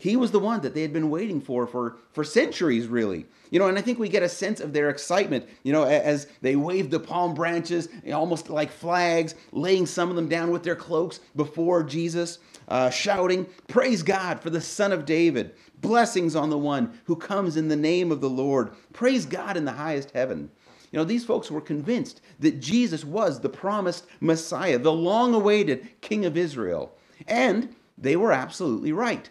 He 0.02 0.16
was 0.16 0.32
the 0.32 0.40
one 0.40 0.62
that 0.62 0.74
they 0.74 0.82
had 0.82 0.94
been 0.94 1.12
waiting 1.12 1.40
for 1.40 1.68
for, 1.68 1.98
for 2.12 2.24
centuries, 2.24 2.88
really. 2.88 3.28
You 3.52 3.60
know, 3.60 3.68
and 3.68 3.78
I 3.78 3.82
think 3.82 4.00
we 4.00 4.10
get 4.10 4.24
a 4.24 4.30
sense 4.30 4.60
of 4.60 4.74
their 4.74 4.90
excitement, 4.90 5.48
you 5.62 5.72
know, 5.72 5.84
as 5.84 6.26
they 6.42 6.56
waved 6.56 6.90
the 6.90 7.00
palm 7.00 7.36
branches, 7.36 7.88
almost 8.12 8.50
like 8.50 8.72
flags, 8.72 9.36
laying 9.52 9.86
some 9.86 10.10
of 10.10 10.16
them 10.16 10.28
down 10.28 10.50
with 10.50 10.64
their 10.64 10.76
cloaks 10.76 11.20
before 11.36 11.84
Jesus, 11.84 12.40
uh, 12.68 12.90
shouting, 12.90 13.46
Praise 13.68 14.02
God 14.02 14.40
for 14.40 14.50
the 14.50 14.60
Son 14.60 14.92
of 14.92 15.06
David. 15.06 15.54
Blessings 15.82 16.36
on 16.36 16.50
the 16.50 16.58
one 16.58 17.00
who 17.06 17.16
comes 17.16 17.58
in 17.58 17.68
the 17.68 17.76
name 17.76 18.12
of 18.12 18.22
the 18.22 18.30
Lord. 18.30 18.72
Praise 18.94 19.26
God 19.26 19.58
in 19.58 19.66
the 19.66 19.72
highest 19.72 20.12
heaven. 20.12 20.52
You 20.92 21.00
know, 21.00 21.06
these 21.06 21.26
folks 21.26 21.50
were 21.50 21.62
convinced 21.62 22.22
that 22.40 22.60
Jesus 22.60 23.04
was 23.04 23.40
the 23.40 23.50
promised 23.50 24.06
Messiah, 24.20 24.78
the 24.78 24.92
long 24.92 25.34
awaited 25.34 25.88
King 26.02 26.26
of 26.26 26.38
Israel. 26.38 26.94
And 27.28 27.76
they 27.98 28.16
were 28.16 28.32
absolutely 28.32 28.92
right. 28.92 29.30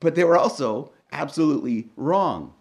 But 0.00 0.14
they 0.14 0.24
were 0.24 0.36
also 0.36 0.92
absolutely 1.12 1.88
wrong. 1.96 2.54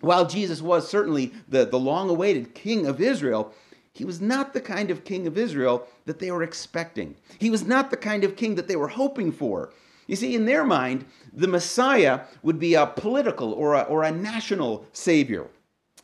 While 0.00 0.26
Jesus 0.26 0.62
was 0.62 0.88
certainly 0.88 1.32
the, 1.48 1.64
the 1.64 1.78
long 1.78 2.08
awaited 2.08 2.54
king 2.54 2.86
of 2.86 3.00
Israel, 3.00 3.52
he 3.92 4.04
was 4.04 4.20
not 4.20 4.52
the 4.52 4.60
kind 4.60 4.90
of 4.90 5.04
king 5.04 5.26
of 5.26 5.36
Israel 5.36 5.86
that 6.04 6.20
they 6.20 6.30
were 6.30 6.42
expecting. 6.42 7.16
He 7.38 7.50
was 7.50 7.64
not 7.64 7.90
the 7.90 7.96
kind 7.96 8.22
of 8.22 8.36
king 8.36 8.54
that 8.54 8.68
they 8.68 8.76
were 8.76 8.88
hoping 8.88 9.32
for. 9.32 9.72
You 10.08 10.16
see, 10.16 10.34
in 10.34 10.46
their 10.46 10.64
mind, 10.64 11.04
the 11.32 11.46
Messiah 11.46 12.22
would 12.42 12.58
be 12.58 12.74
a 12.74 12.86
political 12.86 13.52
or 13.52 13.74
a, 13.74 13.82
or 13.82 14.02
a 14.02 14.10
national 14.10 14.86
savior. 14.92 15.46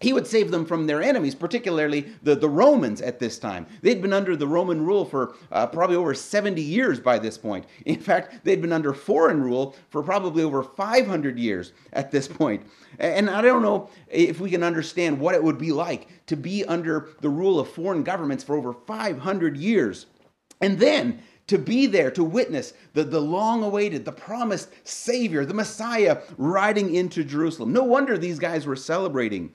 He 0.01 0.13
would 0.13 0.27
save 0.27 0.51
them 0.51 0.67
from 0.67 0.87
their 0.87 1.03
enemies, 1.03 1.35
particularly 1.35 2.13
the, 2.23 2.35
the 2.35 2.49
Romans 2.49 3.01
at 3.01 3.19
this 3.19 3.39
time. 3.39 3.67
They'd 3.81 4.03
been 4.03 4.13
under 4.13 4.37
the 4.37 4.47
Roman 4.47 4.85
rule 4.85 5.07
for 5.07 5.35
uh, 5.51 5.67
probably 5.69 5.97
over 5.97 6.13
70 6.13 6.61
years 6.61 7.01
by 7.01 7.19
this 7.19 7.39
point. 7.39 7.65
In 7.87 7.99
fact, 7.99 8.45
they'd 8.45 8.61
been 8.61 8.73
under 8.73 8.93
foreign 8.93 9.43
rule 9.43 9.75
for 9.89 10.03
probably 10.03 10.43
over 10.43 10.63
500 10.63 11.39
years 11.39 11.73
at 11.95 12.11
this 12.11 12.29
point. 12.29 12.67
And 12.99 13.31
I 13.31 13.41
don't 13.41 13.63
know 13.63 13.89
if 14.09 14.41
we 14.41 14.51
can 14.51 14.63
understand 14.63 15.19
what 15.19 15.35
it 15.35 15.43
would 15.43 15.59
be 15.59 15.73
like 15.73 16.09
to 16.27 16.37
be 16.37 16.65
under 16.67 17.09
the 17.23 17.31
rule 17.31 17.59
of 17.59 17.71
foreign 17.71 18.03
governments 18.03 18.45
for 18.45 18.57
over 18.57 18.75
500 18.75 19.57
years. 19.57 20.07
And 20.61 20.79
then 20.79 21.23
to 21.47 21.59
be 21.59 21.87
there 21.87 22.11
to 22.11 22.25
witness 22.25 22.73
the, 22.95 23.05
the 23.05 23.21
long 23.21 23.63
awaited, 23.63 24.05
the 24.05 24.13
promised 24.13 24.71
Savior, 24.85 25.45
the 25.45 25.55
Messiah 25.55 26.19
riding 26.39 26.95
into 26.95 27.25
Jerusalem. 27.25 27.73
No 27.73 27.85
wonder 27.85 28.17
these 28.17 28.39
guys 28.39 28.67
were 28.67 28.77
celebrating. 28.77 29.53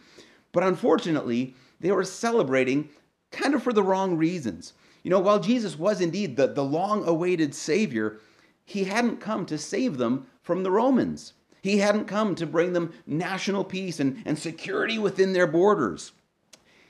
But 0.52 0.64
unfortunately, 0.64 1.56
they 1.80 1.92
were 1.92 2.04
celebrating 2.04 2.90
kind 3.32 3.56
of 3.56 3.64
for 3.64 3.74
the 3.74 3.84
wrong 3.84 4.18
reasons. 4.18 4.74
You 5.04 5.10
know, 5.10 5.20
while 5.20 5.40
Jesus 5.40 5.78
was 5.78 6.02
indeed 6.02 6.36
the, 6.36 6.48
the 6.48 6.64
long 6.64 7.08
awaited 7.08 7.56
Savior, 7.56 8.20
he 8.66 8.84
hadn't 8.84 9.22
come 9.22 9.46
to 9.48 9.58
save 9.58 9.98
them 9.98 10.28
from 10.42 10.64
the 10.64 10.72
Romans. 10.72 11.34
He 11.62 11.78
hadn't 11.78 12.06
come 12.06 12.36
to 12.36 12.46
bring 12.46 12.74
them 12.74 12.94
national 13.06 13.64
peace 13.64 14.00
and, 14.00 14.22
and 14.26 14.38
security 14.38 14.98
within 14.98 15.34
their 15.34 15.48
borders. 15.48 16.12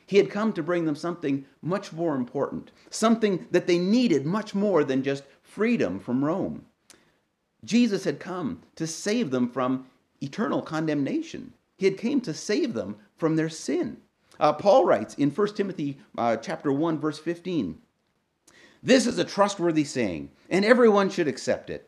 He 0.10 0.18
had 0.18 0.32
come 0.32 0.54
to 0.54 0.64
bring 0.64 0.86
them 0.86 0.96
something 0.96 1.46
much 1.62 1.94
more 1.94 2.16
important, 2.16 2.72
something 2.90 3.46
that 3.52 3.68
they 3.68 3.78
needed 3.78 4.26
much 4.26 4.56
more 4.56 4.84
than 4.84 5.04
just 5.04 5.24
freedom 5.44 6.00
from 6.00 6.26
Rome. 6.26 6.66
Jesus 7.64 8.06
had 8.06 8.20
come 8.20 8.64
to 8.76 8.88
save 8.88 9.30
them 9.30 9.48
from 9.48 9.86
eternal 10.20 10.64
condemnation. 10.64 11.54
He 11.78 11.86
had 11.86 12.00
came 12.00 12.22
to 12.22 12.34
save 12.34 12.74
them 12.74 12.96
from 13.18 13.36
their 13.36 13.50
sin. 13.50 13.98
Uh, 14.40 14.52
Paul 14.54 14.84
writes 14.84 15.14
in 15.14 15.30
1 15.30 15.54
Timothy 15.54 16.00
uh, 16.18 16.38
chapter 16.38 16.74
1 16.74 16.98
verse 16.98 17.20
15, 17.20 17.80
"This 18.82 19.06
is 19.06 19.20
a 19.20 19.24
trustworthy 19.24 19.84
saying, 19.84 20.32
and 20.50 20.66
everyone 20.66 21.12
should 21.12 21.28
accept 21.28 21.70
it. 21.70 21.88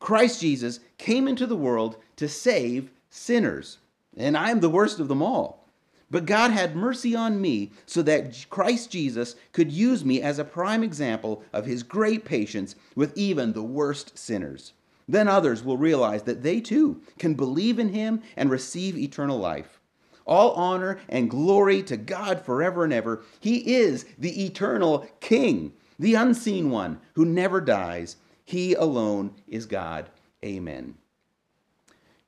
Christ 0.00 0.38
Jesus 0.38 0.80
came 0.98 1.26
into 1.26 1.46
the 1.46 1.56
world 1.56 1.96
to 2.16 2.28
save 2.28 2.90
sinners, 3.08 3.78
and 4.18 4.36
I 4.36 4.50
am 4.50 4.60
the 4.60 4.68
worst 4.68 5.00
of 5.00 5.08
them 5.08 5.22
all. 5.22 5.63
But 6.10 6.26
God 6.26 6.50
had 6.50 6.76
mercy 6.76 7.14
on 7.14 7.40
me 7.40 7.72
so 7.86 8.02
that 8.02 8.46
Christ 8.50 8.90
Jesus 8.90 9.36
could 9.52 9.72
use 9.72 10.04
me 10.04 10.20
as 10.20 10.38
a 10.38 10.44
prime 10.44 10.82
example 10.82 11.42
of 11.52 11.66
his 11.66 11.82
great 11.82 12.24
patience 12.24 12.76
with 12.94 13.16
even 13.16 13.52
the 13.52 13.62
worst 13.62 14.16
sinners. 14.16 14.72
Then 15.08 15.28
others 15.28 15.62
will 15.62 15.76
realize 15.76 16.22
that 16.22 16.42
they 16.42 16.60
too 16.60 17.00
can 17.18 17.34
believe 17.34 17.78
in 17.78 17.90
him 17.90 18.22
and 18.36 18.50
receive 18.50 18.96
eternal 18.96 19.38
life. 19.38 19.80
All 20.26 20.52
honor 20.52 20.98
and 21.08 21.28
glory 21.28 21.82
to 21.82 21.96
God 21.96 22.40
forever 22.40 22.84
and 22.84 22.92
ever. 22.92 23.22
He 23.40 23.74
is 23.74 24.06
the 24.18 24.44
eternal 24.44 25.06
King, 25.20 25.72
the 25.98 26.14
unseen 26.14 26.70
one 26.70 27.00
who 27.14 27.24
never 27.24 27.60
dies. 27.60 28.16
He 28.44 28.74
alone 28.74 29.34
is 29.46 29.66
God. 29.66 30.08
Amen. 30.44 30.94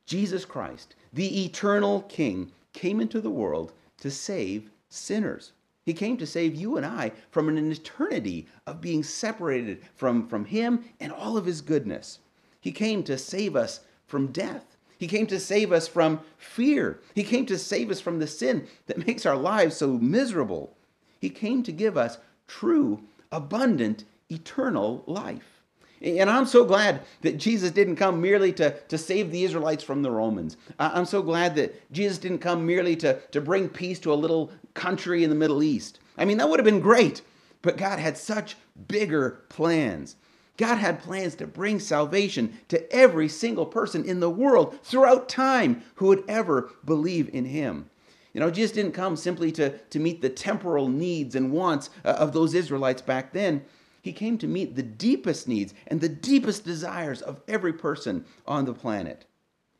Jesus 0.04 0.44
Christ, 0.44 0.94
the 1.12 1.44
eternal 1.44 2.02
King, 2.02 2.52
came 2.76 3.00
into 3.00 3.20
the 3.20 3.30
world 3.30 3.72
to 3.98 4.10
save 4.10 4.70
sinners. 4.88 5.52
He 5.84 5.94
came 5.94 6.16
to 6.18 6.26
save 6.26 6.54
you 6.54 6.76
and 6.76 6.84
I 6.84 7.12
from 7.30 7.48
an 7.48 7.72
eternity 7.72 8.46
of 8.66 8.80
being 8.80 9.02
separated 9.02 9.82
from, 9.94 10.28
from 10.28 10.44
Him 10.44 10.84
and 11.00 11.10
all 11.10 11.36
of 11.36 11.46
His 11.46 11.60
goodness. 11.60 12.18
He 12.60 12.72
came 12.72 13.02
to 13.04 13.16
save 13.16 13.56
us 13.56 13.80
from 14.06 14.28
death. 14.28 14.76
He 14.98 15.06
came 15.06 15.26
to 15.28 15.40
save 15.40 15.72
us 15.72 15.88
from 15.88 16.20
fear. 16.36 17.00
He 17.14 17.22
came 17.22 17.46
to 17.46 17.58
save 17.58 17.90
us 17.90 18.00
from 18.00 18.18
the 18.18 18.26
sin 18.26 18.66
that 18.86 19.06
makes 19.06 19.24
our 19.24 19.36
lives 19.36 19.76
so 19.76 19.98
miserable. 19.98 20.76
He 21.20 21.30
came 21.30 21.62
to 21.62 21.72
give 21.72 21.96
us 21.96 22.18
true, 22.46 23.02
abundant, 23.32 24.04
eternal 24.30 25.02
life. 25.06 25.55
And 26.02 26.28
I'm 26.28 26.46
so 26.46 26.64
glad 26.64 27.02
that 27.22 27.38
Jesus 27.38 27.70
didn't 27.70 27.96
come 27.96 28.20
merely 28.20 28.52
to, 28.54 28.72
to 28.88 28.98
save 28.98 29.30
the 29.30 29.44
Israelites 29.44 29.82
from 29.82 30.02
the 30.02 30.10
Romans. 30.10 30.56
I'm 30.78 31.06
so 31.06 31.22
glad 31.22 31.56
that 31.56 31.90
Jesus 31.92 32.18
didn't 32.18 32.38
come 32.38 32.66
merely 32.66 32.96
to, 32.96 33.18
to 33.30 33.40
bring 33.40 33.68
peace 33.68 33.98
to 34.00 34.12
a 34.12 34.14
little 34.14 34.50
country 34.74 35.24
in 35.24 35.30
the 35.30 35.36
Middle 35.36 35.62
East. 35.62 35.98
I 36.18 36.24
mean, 36.24 36.36
that 36.36 36.48
would 36.48 36.58
have 36.60 36.66
been 36.66 36.80
great, 36.80 37.22
but 37.62 37.78
God 37.78 37.98
had 37.98 38.18
such 38.18 38.56
bigger 38.88 39.42
plans. 39.48 40.16
God 40.56 40.76
had 40.76 41.02
plans 41.02 41.34
to 41.36 41.46
bring 41.46 41.80
salvation 41.80 42.58
to 42.68 42.90
every 42.94 43.28
single 43.28 43.66
person 43.66 44.04
in 44.04 44.20
the 44.20 44.30
world 44.30 44.78
throughout 44.82 45.28
time 45.28 45.82
who 45.96 46.06
would 46.06 46.24
ever 46.28 46.70
believe 46.84 47.28
in 47.32 47.44
Him. 47.46 47.90
You 48.32 48.40
know, 48.40 48.50
Jesus 48.50 48.74
didn't 48.74 48.92
come 48.92 49.16
simply 49.16 49.50
to, 49.52 49.78
to 49.78 49.98
meet 49.98 50.20
the 50.20 50.28
temporal 50.28 50.88
needs 50.88 51.34
and 51.34 51.52
wants 51.52 51.88
uh, 52.04 52.10
of 52.10 52.32
those 52.34 52.52
Israelites 52.52 53.00
back 53.00 53.32
then. 53.32 53.64
He 54.06 54.12
came 54.12 54.38
to 54.38 54.46
meet 54.46 54.76
the 54.76 54.84
deepest 54.84 55.48
needs 55.48 55.74
and 55.88 56.00
the 56.00 56.08
deepest 56.08 56.64
desires 56.64 57.20
of 57.20 57.40
every 57.48 57.72
person 57.72 58.24
on 58.46 58.64
the 58.64 58.72
planet. 58.72 59.24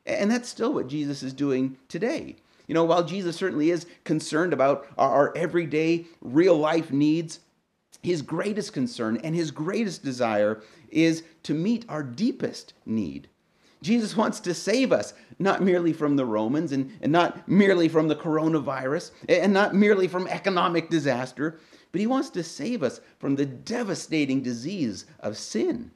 And 0.05 0.29
that's 0.29 0.49
still 0.49 0.75
what 0.75 0.89
Jesus 0.89 1.23
is 1.23 1.33
doing 1.33 1.77
today. 1.87 2.35
You 2.67 2.75
know, 2.75 2.83
while 2.83 3.05
Jesus 3.05 3.37
certainly 3.37 3.71
is 3.71 3.87
concerned 4.03 4.53
about 4.53 4.89
our, 4.99 5.33
everyday, 5.37 6.07
real 6.21 6.59
life 6.59 6.91
needs, 6.91 7.39
his 8.03 8.21
greatest 8.21 8.73
concern 8.73 9.21
and 9.23 9.33
his 9.37 9.53
greatest 9.53 10.03
desire 10.03 10.61
is 10.89 11.23
to 11.45 11.55
meet 11.55 11.85
our 11.89 12.03
deepest 12.03 12.75
need. 12.85 13.29
Jesus 13.87 14.17
wants 14.17 14.41
to 14.41 14.55
save 14.55 14.93
us, 14.93 15.15
not 15.39 15.63
merely 15.63 15.93
from 15.93 16.17
the 16.17 16.25
Romans 16.25 16.73
and, 16.73 16.93
and 17.01 17.13
not 17.13 17.49
merely 17.49 17.89
from 17.89 18.09
the 18.09 18.17
coronavirus 18.17 19.13
and 19.29 19.53
not 19.53 19.75
merely 19.75 20.09
from 20.09 20.27
economic 20.27 20.91
disaster 20.91 21.59
but 21.97 22.01
he 22.03 22.07
wants 22.07 22.29
to 22.29 22.43
save 22.43 22.83
us 22.83 23.01
from 23.19 23.37
the 23.37 23.47
devastating 23.47 24.43
disease 24.43 25.07
of 25.21 25.39
sin. 25.39 25.91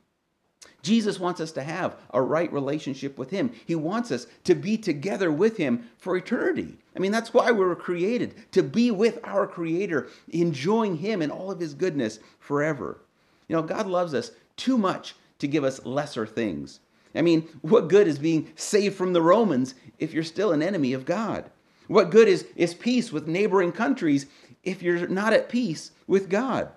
Jesus 0.80 1.20
wants 1.20 1.42
us 1.42 1.52
to 1.52 1.62
have 1.62 1.94
a 2.14 2.22
right 2.22 2.50
relationship 2.50 3.18
with 3.18 3.28
him. 3.28 3.52
He 3.66 3.74
wants 3.74 4.10
us 4.10 4.26
to 4.44 4.54
be 4.54 4.78
together 4.78 5.30
with 5.30 5.58
him 5.58 5.90
for 5.98 6.16
eternity. 6.16 6.78
I 6.96 7.00
mean, 7.00 7.12
that's 7.12 7.34
why 7.34 7.50
we 7.50 7.66
were 7.66 7.76
created, 7.76 8.50
to 8.52 8.62
be 8.62 8.90
with 8.90 9.18
our 9.24 9.46
Creator, 9.46 10.08
enjoying 10.30 10.96
him 10.96 11.20
and 11.20 11.30
all 11.30 11.50
of 11.50 11.60
his 11.60 11.74
goodness 11.74 12.18
forever. 12.38 13.02
You 13.46 13.56
know, 13.56 13.62
God 13.62 13.86
loves 13.86 14.14
us 14.14 14.30
too 14.56 14.78
much 14.78 15.14
to 15.38 15.46
give 15.46 15.64
us 15.64 15.84
lesser 15.84 16.24
things. 16.24 16.80
I 17.14 17.22
mean, 17.22 17.48
what 17.62 17.88
good 17.88 18.06
is 18.06 18.18
being 18.18 18.52
saved 18.54 18.96
from 18.96 19.12
the 19.12 19.22
Romans 19.22 19.74
if 19.98 20.12
you're 20.12 20.22
still 20.22 20.52
an 20.52 20.62
enemy 20.62 20.92
of 20.92 21.04
God? 21.04 21.50
What 21.88 22.10
good 22.10 22.28
is, 22.28 22.46
is 22.54 22.74
peace 22.74 23.10
with 23.10 23.26
neighboring 23.26 23.72
countries 23.72 24.26
if 24.62 24.82
you're 24.82 25.08
not 25.08 25.32
at 25.32 25.48
peace 25.48 25.90
with 26.06 26.28
God? 26.28 26.70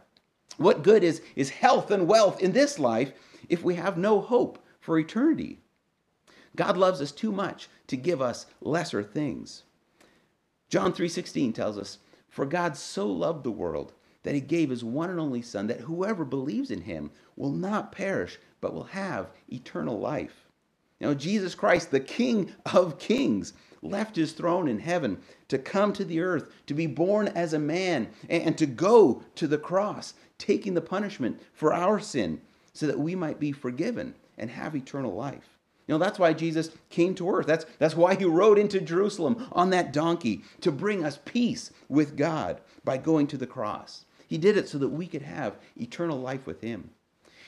What 0.58 0.84
good 0.84 1.04
is, 1.04 1.22
is 1.36 1.52
health 1.52 1.92
and 1.92 2.08
wealth 2.08 2.42
in 2.42 2.52
this 2.52 2.80
life 2.80 3.14
if 3.50 3.64
we 3.64 3.76
have 3.76 3.98
no 3.98 4.22
hope 4.22 4.58
for 4.80 4.98
eternity? 4.98 5.60
God 6.56 6.78
loves 6.78 7.02
us 7.02 7.12
too 7.12 7.32
much 7.32 7.70
to 7.88 7.98
give 7.98 8.22
us 8.22 8.46
lesser 8.62 9.04
things. 9.04 9.64
John 10.70 10.94
3:16 10.94 11.54
tells 11.54 11.78
us, 11.78 12.00
"For 12.30 12.46
God 12.46 12.78
so 12.78 13.08
loved 13.08 13.44
the 13.44 13.52
world 13.52 13.94
that 14.24 14.36
he 14.36 14.42
gave 14.42 14.70
his 14.70 14.84
one 14.84 15.10
and 15.10 15.20
only 15.20 15.42
son 15.42 15.68
that 15.68 15.82
whoever 15.82 16.26
believes 16.26 16.72
in 16.72 16.82
him 16.82 17.12
will 17.36 17.52
not 17.52 17.92
perish 17.92 18.40
but 18.64 18.74
will 18.74 18.86
have 18.86 19.30
eternal 19.52 20.00
life." 20.00 20.48
Now 21.00 21.14
Jesus 21.14 21.54
Christ, 21.54 21.92
the 21.92 22.00
King 22.00 22.54
of 22.66 22.98
kings, 22.98 23.54
left 23.82 24.16
his 24.16 24.32
throne 24.32 24.70
in 24.70 24.80
heaven 24.80 25.18
to 25.50 25.58
come 25.58 25.92
to 25.94 26.06
the 26.06 26.22
earth, 26.22 26.50
to 26.68 26.74
be 26.74 26.88
born 26.88 27.28
as 27.28 27.52
a 27.52 27.60
man, 27.60 28.08
and 28.30 28.58
to 28.58 28.66
go 28.66 29.22
to 29.36 29.46
the 29.46 29.58
cross, 29.58 30.14
taking 30.38 30.74
the 30.74 30.82
punishment 30.82 31.42
for 31.54 31.74
our 31.74 32.00
sin 32.00 32.40
so 32.72 32.88
that 32.88 32.98
we 32.98 33.14
might 33.14 33.40
be 33.40 33.52
forgiven 33.52 34.16
and 34.38 34.50
have 34.50 34.76
eternal 34.76 35.14
life. 35.14 35.60
You 35.86 35.94
know, 35.94 36.00
that's 36.00 36.18
why 36.18 36.32
Jesus 36.32 36.70
came 36.90 37.14
to 37.16 37.30
earth. 37.30 37.46
That's, 37.46 37.66
that's 37.78 37.96
why 37.96 38.16
he 38.16 38.24
rode 38.24 38.58
into 38.58 38.80
Jerusalem 38.80 39.48
on 39.52 39.70
that 39.72 39.92
donkey 39.92 40.44
to 40.62 40.72
bring 40.72 41.04
us 41.04 41.20
peace 41.26 41.72
with 41.90 42.16
God 42.16 42.62
by 42.86 42.96
going 42.98 43.28
to 43.28 43.38
the 43.38 43.46
cross. 43.46 44.06
He 44.26 44.38
did 44.38 44.56
it 44.56 44.70
so 44.70 44.78
that 44.78 44.88
we 44.88 45.08
could 45.08 45.24
have 45.24 45.58
eternal 45.76 46.20
life 46.20 46.48
with 46.48 46.62
him. 46.62 46.92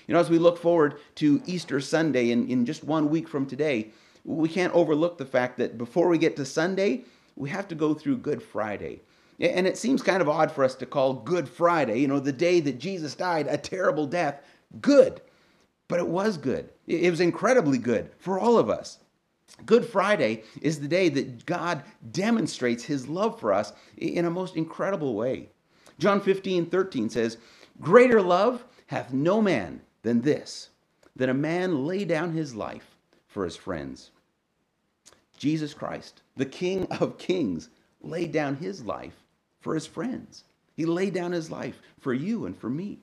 You 0.07 0.13
know, 0.13 0.19
as 0.19 0.29
we 0.29 0.37
look 0.37 0.57
forward 0.57 0.99
to 1.15 1.41
Easter 1.45 1.79
Sunday 1.79 2.31
in, 2.31 2.47
in 2.49 2.65
just 2.65 2.83
one 2.83 3.09
week 3.09 3.27
from 3.27 3.45
today, 3.45 3.91
we 4.23 4.49
can't 4.49 4.73
overlook 4.73 5.17
the 5.17 5.25
fact 5.25 5.57
that 5.57 5.77
before 5.77 6.07
we 6.07 6.17
get 6.17 6.35
to 6.37 6.45
Sunday, 6.45 7.03
we 7.35 7.49
have 7.49 7.67
to 7.67 7.75
go 7.75 7.93
through 7.93 8.17
Good 8.17 8.41
Friday. 8.41 9.01
And 9.39 9.67
it 9.67 9.77
seems 9.77 10.01
kind 10.01 10.21
of 10.21 10.29
odd 10.29 10.51
for 10.51 10.63
us 10.63 10.75
to 10.75 10.85
call 10.85 11.13
Good 11.13 11.49
Friday, 11.49 11.99
you 11.99 12.07
know, 12.07 12.19
the 12.19 12.31
day 12.31 12.59
that 12.61 12.79
Jesus 12.79 13.15
died, 13.15 13.47
a 13.49 13.57
terrible 13.57 14.07
death, 14.07 14.41
good. 14.79 15.21
But 15.87 15.99
it 15.99 16.07
was 16.07 16.37
good. 16.37 16.69
It 16.87 17.09
was 17.09 17.19
incredibly 17.19 17.77
good 17.77 18.11
for 18.17 18.39
all 18.39 18.57
of 18.57 18.69
us. 18.69 18.99
Good 19.65 19.85
Friday 19.85 20.43
is 20.61 20.79
the 20.79 20.87
day 20.87 21.09
that 21.09 21.45
God 21.45 21.83
demonstrates 22.11 22.83
his 22.83 23.07
love 23.07 23.39
for 23.39 23.53
us 23.53 23.73
in 23.97 24.25
a 24.25 24.31
most 24.31 24.55
incredible 24.55 25.15
way. 25.15 25.49
John 25.99 26.19
15, 26.19 26.65
13 26.67 27.09
says, 27.09 27.37
Greater 27.79 28.21
love 28.21 28.65
hath 28.87 29.13
no 29.13 29.41
man 29.41 29.81
than 30.05 30.21
this, 30.21 30.69
that 31.15 31.29
a 31.29 31.33
man 31.33 31.83
lay 31.83 32.05
down 32.05 32.31
his 32.31 32.53
life 32.53 32.95
for 33.27 33.43
his 33.43 33.55
friends. 33.55 34.11
Jesus 35.35 35.73
Christ, 35.73 36.21
the 36.37 36.45
King 36.45 36.85
of 37.01 37.17
Kings, 37.17 37.69
laid 38.01 38.31
down 38.31 38.55
his 38.55 38.85
life 38.85 39.23
for 39.61 39.73
his 39.73 39.87
friends. 39.87 40.43
He 40.75 40.85
laid 40.85 41.15
down 41.15 41.31
his 41.31 41.49
life 41.49 41.81
for 41.99 42.13
you 42.13 42.45
and 42.45 42.55
for 42.55 42.69
me. 42.69 42.99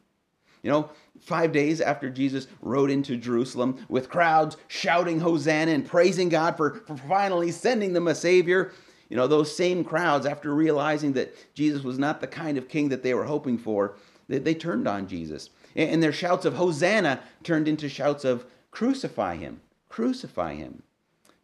You 0.63 0.71
know, 0.71 0.91
five 1.19 1.51
days 1.51 1.81
after 1.81 2.09
Jesus 2.09 2.47
rode 2.61 2.89
into 2.89 3.17
Jerusalem 3.17 3.85
with 3.89 4.09
crowds 4.09 4.57
shouting 4.69 5.19
Hosanna 5.19 5.73
and 5.73 5.85
praising 5.85 6.29
God 6.29 6.57
for, 6.57 6.85
for 6.87 6.97
finally 6.97 7.51
sending 7.51 7.95
them 7.95 8.07
a 8.07 8.15
Savior, 8.15 8.71
you 9.09 9.17
know, 9.17 9.27
those 9.27 9.55
same 9.55 9.83
crowds, 9.83 10.25
after 10.25 10.55
realizing 10.55 11.15
that 11.15 11.35
Jesus 11.53 11.83
was 11.83 11.99
not 11.99 12.21
the 12.21 12.29
kind 12.29 12.57
of 12.57 12.69
king 12.69 12.91
that 12.91 13.03
they 13.03 13.13
were 13.13 13.25
hoping 13.25 13.59
for, 13.59 13.97
they, 14.29 14.39
they 14.39 14.55
turned 14.55 14.87
on 14.87 15.09
Jesus. 15.09 15.51
And, 15.75 16.03
their 16.03 16.13
shouts 16.13 16.45
of 16.45 16.55
Hosanna 16.55 17.21
turned 17.43 17.69
into 17.69 17.89
shouts 17.89 18.25
of 18.25 18.45
crucify 18.71 19.37
him, 19.37 19.61
crucify 19.89 20.55
him. 20.55 20.83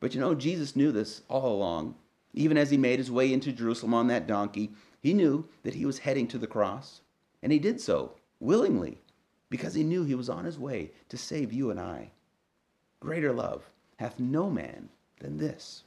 But 0.00 0.14
you 0.14 0.20
know, 0.20 0.34
Jesus 0.34 0.76
knew 0.76 0.92
this 0.92 1.22
all 1.28 1.52
along. 1.52 1.94
Even 2.34 2.56
as 2.56 2.70
he 2.70 2.76
made 2.76 2.98
his 2.98 3.10
way 3.10 3.32
into 3.32 3.52
Jerusalem 3.52 3.94
on 3.94 4.06
that 4.08 4.26
donkey, 4.26 4.70
he 5.00 5.14
knew 5.14 5.48
that 5.62 5.74
he 5.74 5.86
was 5.86 6.00
heading 6.00 6.28
to 6.28 6.38
the 6.38 6.46
cross. 6.46 7.00
And 7.42 7.52
he 7.52 7.58
did 7.58 7.80
so 7.80 8.12
willingly 8.40 8.98
because 9.50 9.74
he 9.74 9.82
knew 9.82 10.04
he 10.04 10.14
was 10.14 10.28
on 10.28 10.44
his 10.44 10.58
way 10.58 10.92
to 11.08 11.16
save 11.16 11.52
you 11.52 11.70
and 11.70 11.80
I. 11.80 12.10
Greater 13.00 13.32
love 13.32 13.70
hath 13.96 14.18
no 14.18 14.50
man 14.50 14.88
than 15.20 15.38
this. 15.38 15.84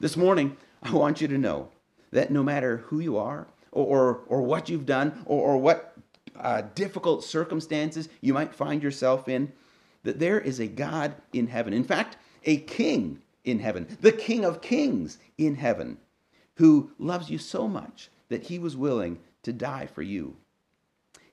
This 0.00 0.16
morning, 0.16 0.56
I 0.82 0.92
want 0.92 1.20
you 1.20 1.28
to 1.28 1.38
know 1.38 1.68
that 2.10 2.30
no 2.30 2.42
matter 2.42 2.78
who 2.78 3.00
you 3.00 3.16
are, 3.16 3.46
or, 3.70 3.86
or, 3.86 4.20
or 4.26 4.42
what 4.42 4.68
you've 4.68 4.86
done, 4.86 5.22
or, 5.26 5.52
or 5.52 5.58
what 5.58 5.96
uh, 6.38 6.62
difficult 6.74 7.24
circumstances 7.24 8.08
you 8.20 8.34
might 8.34 8.54
find 8.54 8.82
yourself 8.82 9.28
in, 9.28 9.52
that 10.02 10.18
there 10.18 10.40
is 10.40 10.60
a 10.60 10.66
God 10.66 11.14
in 11.32 11.46
heaven. 11.46 11.72
In 11.72 11.84
fact, 11.84 12.16
a 12.44 12.58
king 12.58 13.22
in 13.44 13.58
heaven, 13.58 13.96
the 14.00 14.12
King 14.12 14.44
of 14.44 14.62
kings 14.62 15.18
in 15.36 15.56
heaven, 15.56 15.98
who 16.56 16.90
loves 16.98 17.30
you 17.30 17.38
so 17.38 17.66
much 17.66 18.10
that 18.28 18.44
he 18.44 18.58
was 18.58 18.76
willing 18.76 19.18
to 19.42 19.52
die 19.52 19.86
for 19.86 20.02
you. 20.02 20.36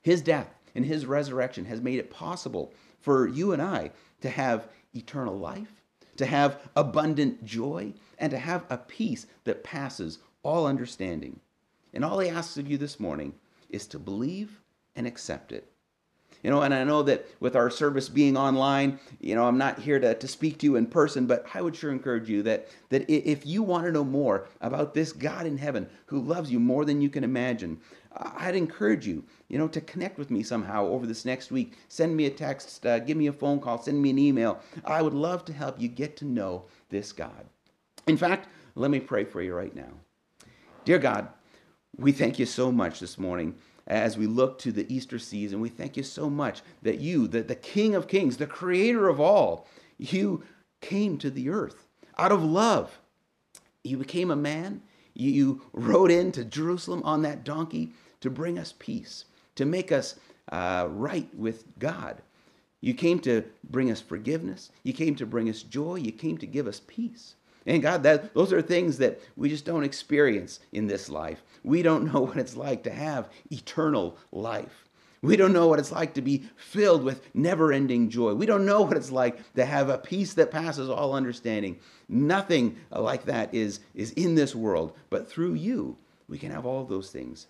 His 0.02 0.22
death 0.22 0.48
and 0.74 0.84
his 0.84 1.06
resurrection 1.06 1.64
has 1.66 1.80
made 1.80 1.98
it 1.98 2.10
possible 2.10 2.72
for 2.98 3.28
you 3.28 3.52
and 3.52 3.62
I 3.62 3.92
to 4.22 4.30
have 4.30 4.68
eternal 4.94 5.38
life, 5.38 5.82
to 6.16 6.26
have 6.26 6.68
abundant 6.74 7.44
joy, 7.44 7.94
and 8.18 8.30
to 8.30 8.38
have 8.38 8.64
a 8.68 8.76
peace 8.76 9.26
that 9.44 9.64
passes 9.64 10.18
all 10.42 10.66
understanding. 10.66 11.40
And 11.92 12.04
all 12.04 12.18
he 12.18 12.28
asks 12.28 12.56
of 12.56 12.68
you 12.68 12.76
this 12.76 13.00
morning 13.00 13.34
is 13.68 13.86
to 13.88 13.98
believe 13.98 14.60
and 14.96 15.06
accept 15.06 15.52
it. 15.52 15.70
You 16.42 16.50
know, 16.50 16.62
and 16.62 16.72
I 16.72 16.84
know 16.84 17.02
that 17.02 17.26
with 17.38 17.54
our 17.54 17.68
service 17.68 18.08
being 18.08 18.36
online, 18.36 18.98
you 19.20 19.34
know, 19.34 19.46
I'm 19.46 19.58
not 19.58 19.78
here 19.78 19.98
to, 19.98 20.14
to 20.14 20.28
speak 20.28 20.58
to 20.58 20.66
you 20.66 20.76
in 20.76 20.86
person, 20.86 21.26
but 21.26 21.44
I 21.52 21.60
would 21.60 21.76
sure 21.76 21.92
encourage 21.92 22.30
you 22.30 22.42
that, 22.44 22.68
that 22.88 23.10
if 23.10 23.44
you 23.44 23.62
want 23.62 23.84
to 23.84 23.92
know 23.92 24.04
more 24.04 24.48
about 24.62 24.94
this 24.94 25.12
God 25.12 25.44
in 25.44 25.58
heaven 25.58 25.88
who 26.06 26.20
loves 26.20 26.50
you 26.50 26.58
more 26.58 26.86
than 26.86 27.02
you 27.02 27.10
can 27.10 27.24
imagine, 27.24 27.78
I'd 28.16 28.56
encourage 28.56 29.06
you, 29.06 29.24
you 29.48 29.58
know, 29.58 29.68
to 29.68 29.82
connect 29.82 30.18
with 30.18 30.30
me 30.30 30.42
somehow 30.42 30.86
over 30.86 31.06
this 31.06 31.26
next 31.26 31.50
week. 31.50 31.74
Send 31.88 32.16
me 32.16 32.24
a 32.24 32.30
text, 32.30 32.86
uh, 32.86 33.00
give 33.00 33.18
me 33.18 33.26
a 33.26 33.32
phone 33.32 33.60
call, 33.60 33.80
send 33.80 34.00
me 34.00 34.08
an 34.08 34.18
email. 34.18 34.60
I 34.84 35.02
would 35.02 35.14
love 35.14 35.44
to 35.44 35.52
help 35.52 35.78
you 35.78 35.88
get 35.88 36.16
to 36.18 36.24
know 36.24 36.64
this 36.88 37.12
God. 37.12 37.46
In 38.06 38.16
fact, 38.16 38.48
let 38.74 38.90
me 38.90 38.98
pray 38.98 39.24
for 39.24 39.42
you 39.42 39.54
right 39.54 39.74
now. 39.76 39.92
Dear 40.86 40.98
God, 40.98 41.28
we 41.98 42.12
thank 42.12 42.38
you 42.38 42.46
so 42.46 42.72
much 42.72 42.98
this 42.98 43.18
morning 43.18 43.54
as 43.86 44.16
we 44.18 44.26
look 44.26 44.58
to 44.60 44.72
the 44.72 44.92
Easter 44.92 45.18
season. 45.18 45.60
We 45.60 45.68
thank 45.68 45.96
you 45.96 46.02
so 46.02 46.30
much 46.30 46.62
that 46.82 47.00
you, 47.00 47.26
that 47.28 47.48
the 47.48 47.54
King 47.54 47.94
of 47.94 48.08
Kings, 48.08 48.36
the 48.36 48.46
creator 48.46 49.08
of 49.08 49.20
all, 49.20 49.66
you 49.98 50.44
came 50.80 51.18
to 51.18 51.30
the 51.30 51.50
earth. 51.50 51.86
out 52.18 52.32
of 52.32 52.42
love. 52.44 53.00
You 53.82 53.96
became 53.96 54.30
a 54.30 54.36
man. 54.36 54.82
You 55.14 55.62
rode 55.72 56.10
into 56.10 56.44
Jerusalem 56.44 57.02
on 57.04 57.22
that 57.22 57.44
donkey 57.44 57.92
to 58.20 58.30
bring 58.30 58.58
us 58.58 58.74
peace, 58.78 59.24
to 59.54 59.64
make 59.64 59.90
us 59.90 60.16
uh, 60.52 60.86
right 60.90 61.28
with 61.34 61.64
God. 61.78 62.22
You 62.80 62.94
came 62.94 63.18
to 63.20 63.44
bring 63.70 63.90
us 63.90 64.00
forgiveness. 64.00 64.70
You 64.82 64.92
came 64.92 65.14
to 65.16 65.26
bring 65.26 65.48
us 65.48 65.62
joy. 65.62 65.96
You 65.96 66.12
came 66.12 66.38
to 66.38 66.46
give 66.46 66.66
us 66.66 66.80
peace. 66.86 67.34
And 67.70 67.80
God, 67.80 68.02
that 68.02 68.34
those 68.34 68.52
are 68.52 68.60
things 68.60 68.98
that 68.98 69.20
we 69.36 69.48
just 69.48 69.64
don't 69.64 69.84
experience 69.84 70.58
in 70.72 70.88
this 70.88 71.08
life. 71.08 71.40
We 71.62 71.82
don't 71.82 72.12
know 72.12 72.20
what 72.26 72.36
it's 72.36 72.56
like 72.56 72.82
to 72.82 72.90
have 72.90 73.28
eternal 73.50 74.18
life. 74.32 74.88
We 75.22 75.36
don't 75.36 75.52
know 75.52 75.68
what 75.68 75.78
it's 75.78 75.92
like 75.92 76.14
to 76.14 76.22
be 76.22 76.44
filled 76.56 77.04
with 77.04 77.22
never 77.32 77.72
ending 77.72 78.08
joy. 78.08 78.34
We 78.34 78.46
don't 78.46 78.66
know 78.66 78.82
what 78.82 78.96
it's 78.96 79.12
like 79.12 79.52
to 79.54 79.64
have 79.64 79.88
a 79.88 79.98
peace 79.98 80.34
that 80.34 80.50
passes 80.50 80.90
all 80.90 81.14
understanding. 81.14 81.78
Nothing 82.08 82.76
like 82.90 83.26
that 83.26 83.54
is, 83.54 83.78
is 83.94 84.10
in 84.12 84.34
this 84.34 84.52
world, 84.52 84.96
but 85.08 85.30
through 85.30 85.54
you, 85.54 85.96
we 86.26 86.38
can 86.38 86.50
have 86.50 86.66
all 86.66 86.84
those 86.84 87.10
things. 87.12 87.46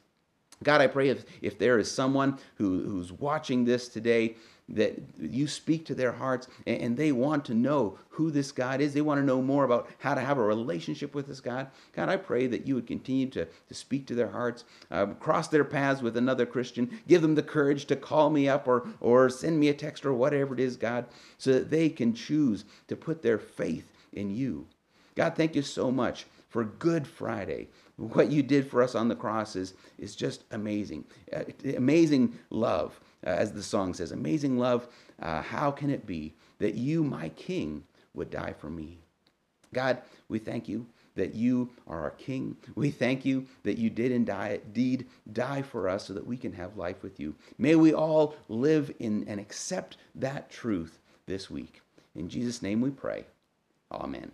God, 0.63 0.83
I 0.83 0.89
pray 0.89 1.09
if, 1.09 1.25
if 1.41 1.59
there 1.59 1.79
is 1.79 1.91
someone 1.91 2.39
who, 2.57 2.83
who's 2.83 3.11
watching 3.11 3.65
this 3.65 3.89
today 3.89 4.37
that 4.71 4.99
you 5.19 5.47
speak 5.47 5.85
to 5.87 5.95
their 5.95 6.13
hearts 6.13 6.49
and, 6.67 6.97
they 6.97 7.13
want 7.13 7.45
to 7.47 7.55
know 7.55 7.99
who 8.11 8.31
this 8.31 8.53
God 8.53 8.81
is. 8.81 8.93
They 8.93 9.01
want 9.01 9.21
to 9.21 9.27
know 9.27 9.41
more 9.41 9.65
about 9.65 9.89
how 9.99 10.15
to 10.15 10.21
have 10.21 10.39
a 10.39 10.43
relationship 10.43 11.15
with 11.15 11.27
this 11.27 11.41
God. 11.41 11.69
God, 11.93 12.09
I 12.09 12.17
pray 12.17 12.47
that 12.47 12.67
you 12.67 12.75
would 12.75 12.87
continue 12.87 13.29
to, 13.31 13.47
to 13.47 13.75
speak 13.75 14.07
to 14.07 14.15
their 14.15 14.29
hearts, 14.29 14.65
uh, 14.91 15.07
cross 15.07 15.49
their 15.49 15.65
paths 15.65 16.03
with 16.03 16.17
another 16.17 16.47
Christian, 16.47 17.01
give 17.09 17.23
them 17.23 17.35
the 17.35 17.43
courage 17.43 17.87
to 17.87 17.97
call 17.97 18.31
me 18.31 18.49
up 18.49 18.67
or, 18.69 18.87
or 19.01 19.31
send 19.31 19.59
me 19.59 19.69
a 19.69 19.75
text 19.75 20.05
or 20.05 20.13
whatever 20.13 20.55
it 20.55 20.61
is, 20.61 20.77
God, 20.77 21.07
so 21.39 21.53
that 21.53 21.71
they 21.71 21.89
can 21.89 22.13
choose 22.13 22.65
to 22.89 22.97
put 22.97 23.23
their 23.23 23.39
faith 23.39 23.91
in 24.13 24.31
you. 24.31 24.67
God, 25.15 25.37
thank 25.37 25.55
you 25.57 25.63
so 25.63 25.91
much 25.91 26.27
for 26.49 26.65
Good 26.65 27.07
Friday. 27.07 27.69
What 27.97 28.31
you 28.31 28.43
did 28.43 28.69
for 28.69 28.83
us 28.83 28.95
on 28.95 29.09
the 29.09 29.15
cross 29.15 29.57
is, 29.57 29.75
is 29.99 30.17
just 30.17 30.45
amazing. 30.51 31.05
Uh, 31.35 31.45
amazing 31.77 32.39
love 32.51 33.01
uh, 33.27 33.31
as 33.31 33.53
the 33.53 33.63
song 33.63 33.95
says, 33.95 34.13
Amazing 34.13 34.59
love, 34.59 34.89
uh, 35.21 35.43
how 35.43 35.71
can 35.71 35.91
it 35.91 36.07
be 36.07 36.35
that 36.59 36.75
you, 36.75 37.03
my 37.03 37.29
King, 37.31 37.85
would 38.15 38.31
die 38.31 38.55
for 38.59 38.71
me? 38.71 38.99
God, 39.73 39.99
we 40.29 40.39
thank 40.39 40.69
you 40.69 40.87
that 41.15 41.35
you 41.35 41.71
are 41.87 42.01
our 42.03 42.11
King. 42.11 42.57
We 42.75 42.91
thank 42.91 43.25
you 43.25 43.47
that 43.63 43.79
you 43.79 43.91
did 43.91 44.13
indeed 44.13 45.07
die 45.33 45.63
for 45.63 45.89
us 45.89 46.07
so 46.07 46.15
that 46.15 46.27
we 46.27 46.37
can 46.37 46.53
have 46.53 46.77
life 46.77 47.03
with 47.03 47.21
you. 47.21 47.35
May 47.59 47.75
we 47.77 47.93
all 47.93 48.35
live 48.49 48.93
in 48.99 49.25
and 49.29 49.39
accept 49.39 49.97
that 50.15 50.51
truth 50.51 50.99
this 51.27 51.51
week. 51.51 51.83
In 52.15 52.29
Jesus' 52.29 52.63
name 52.63 52.81
we 52.81 52.91
pray. 52.91 53.27
Amen. 53.93 54.33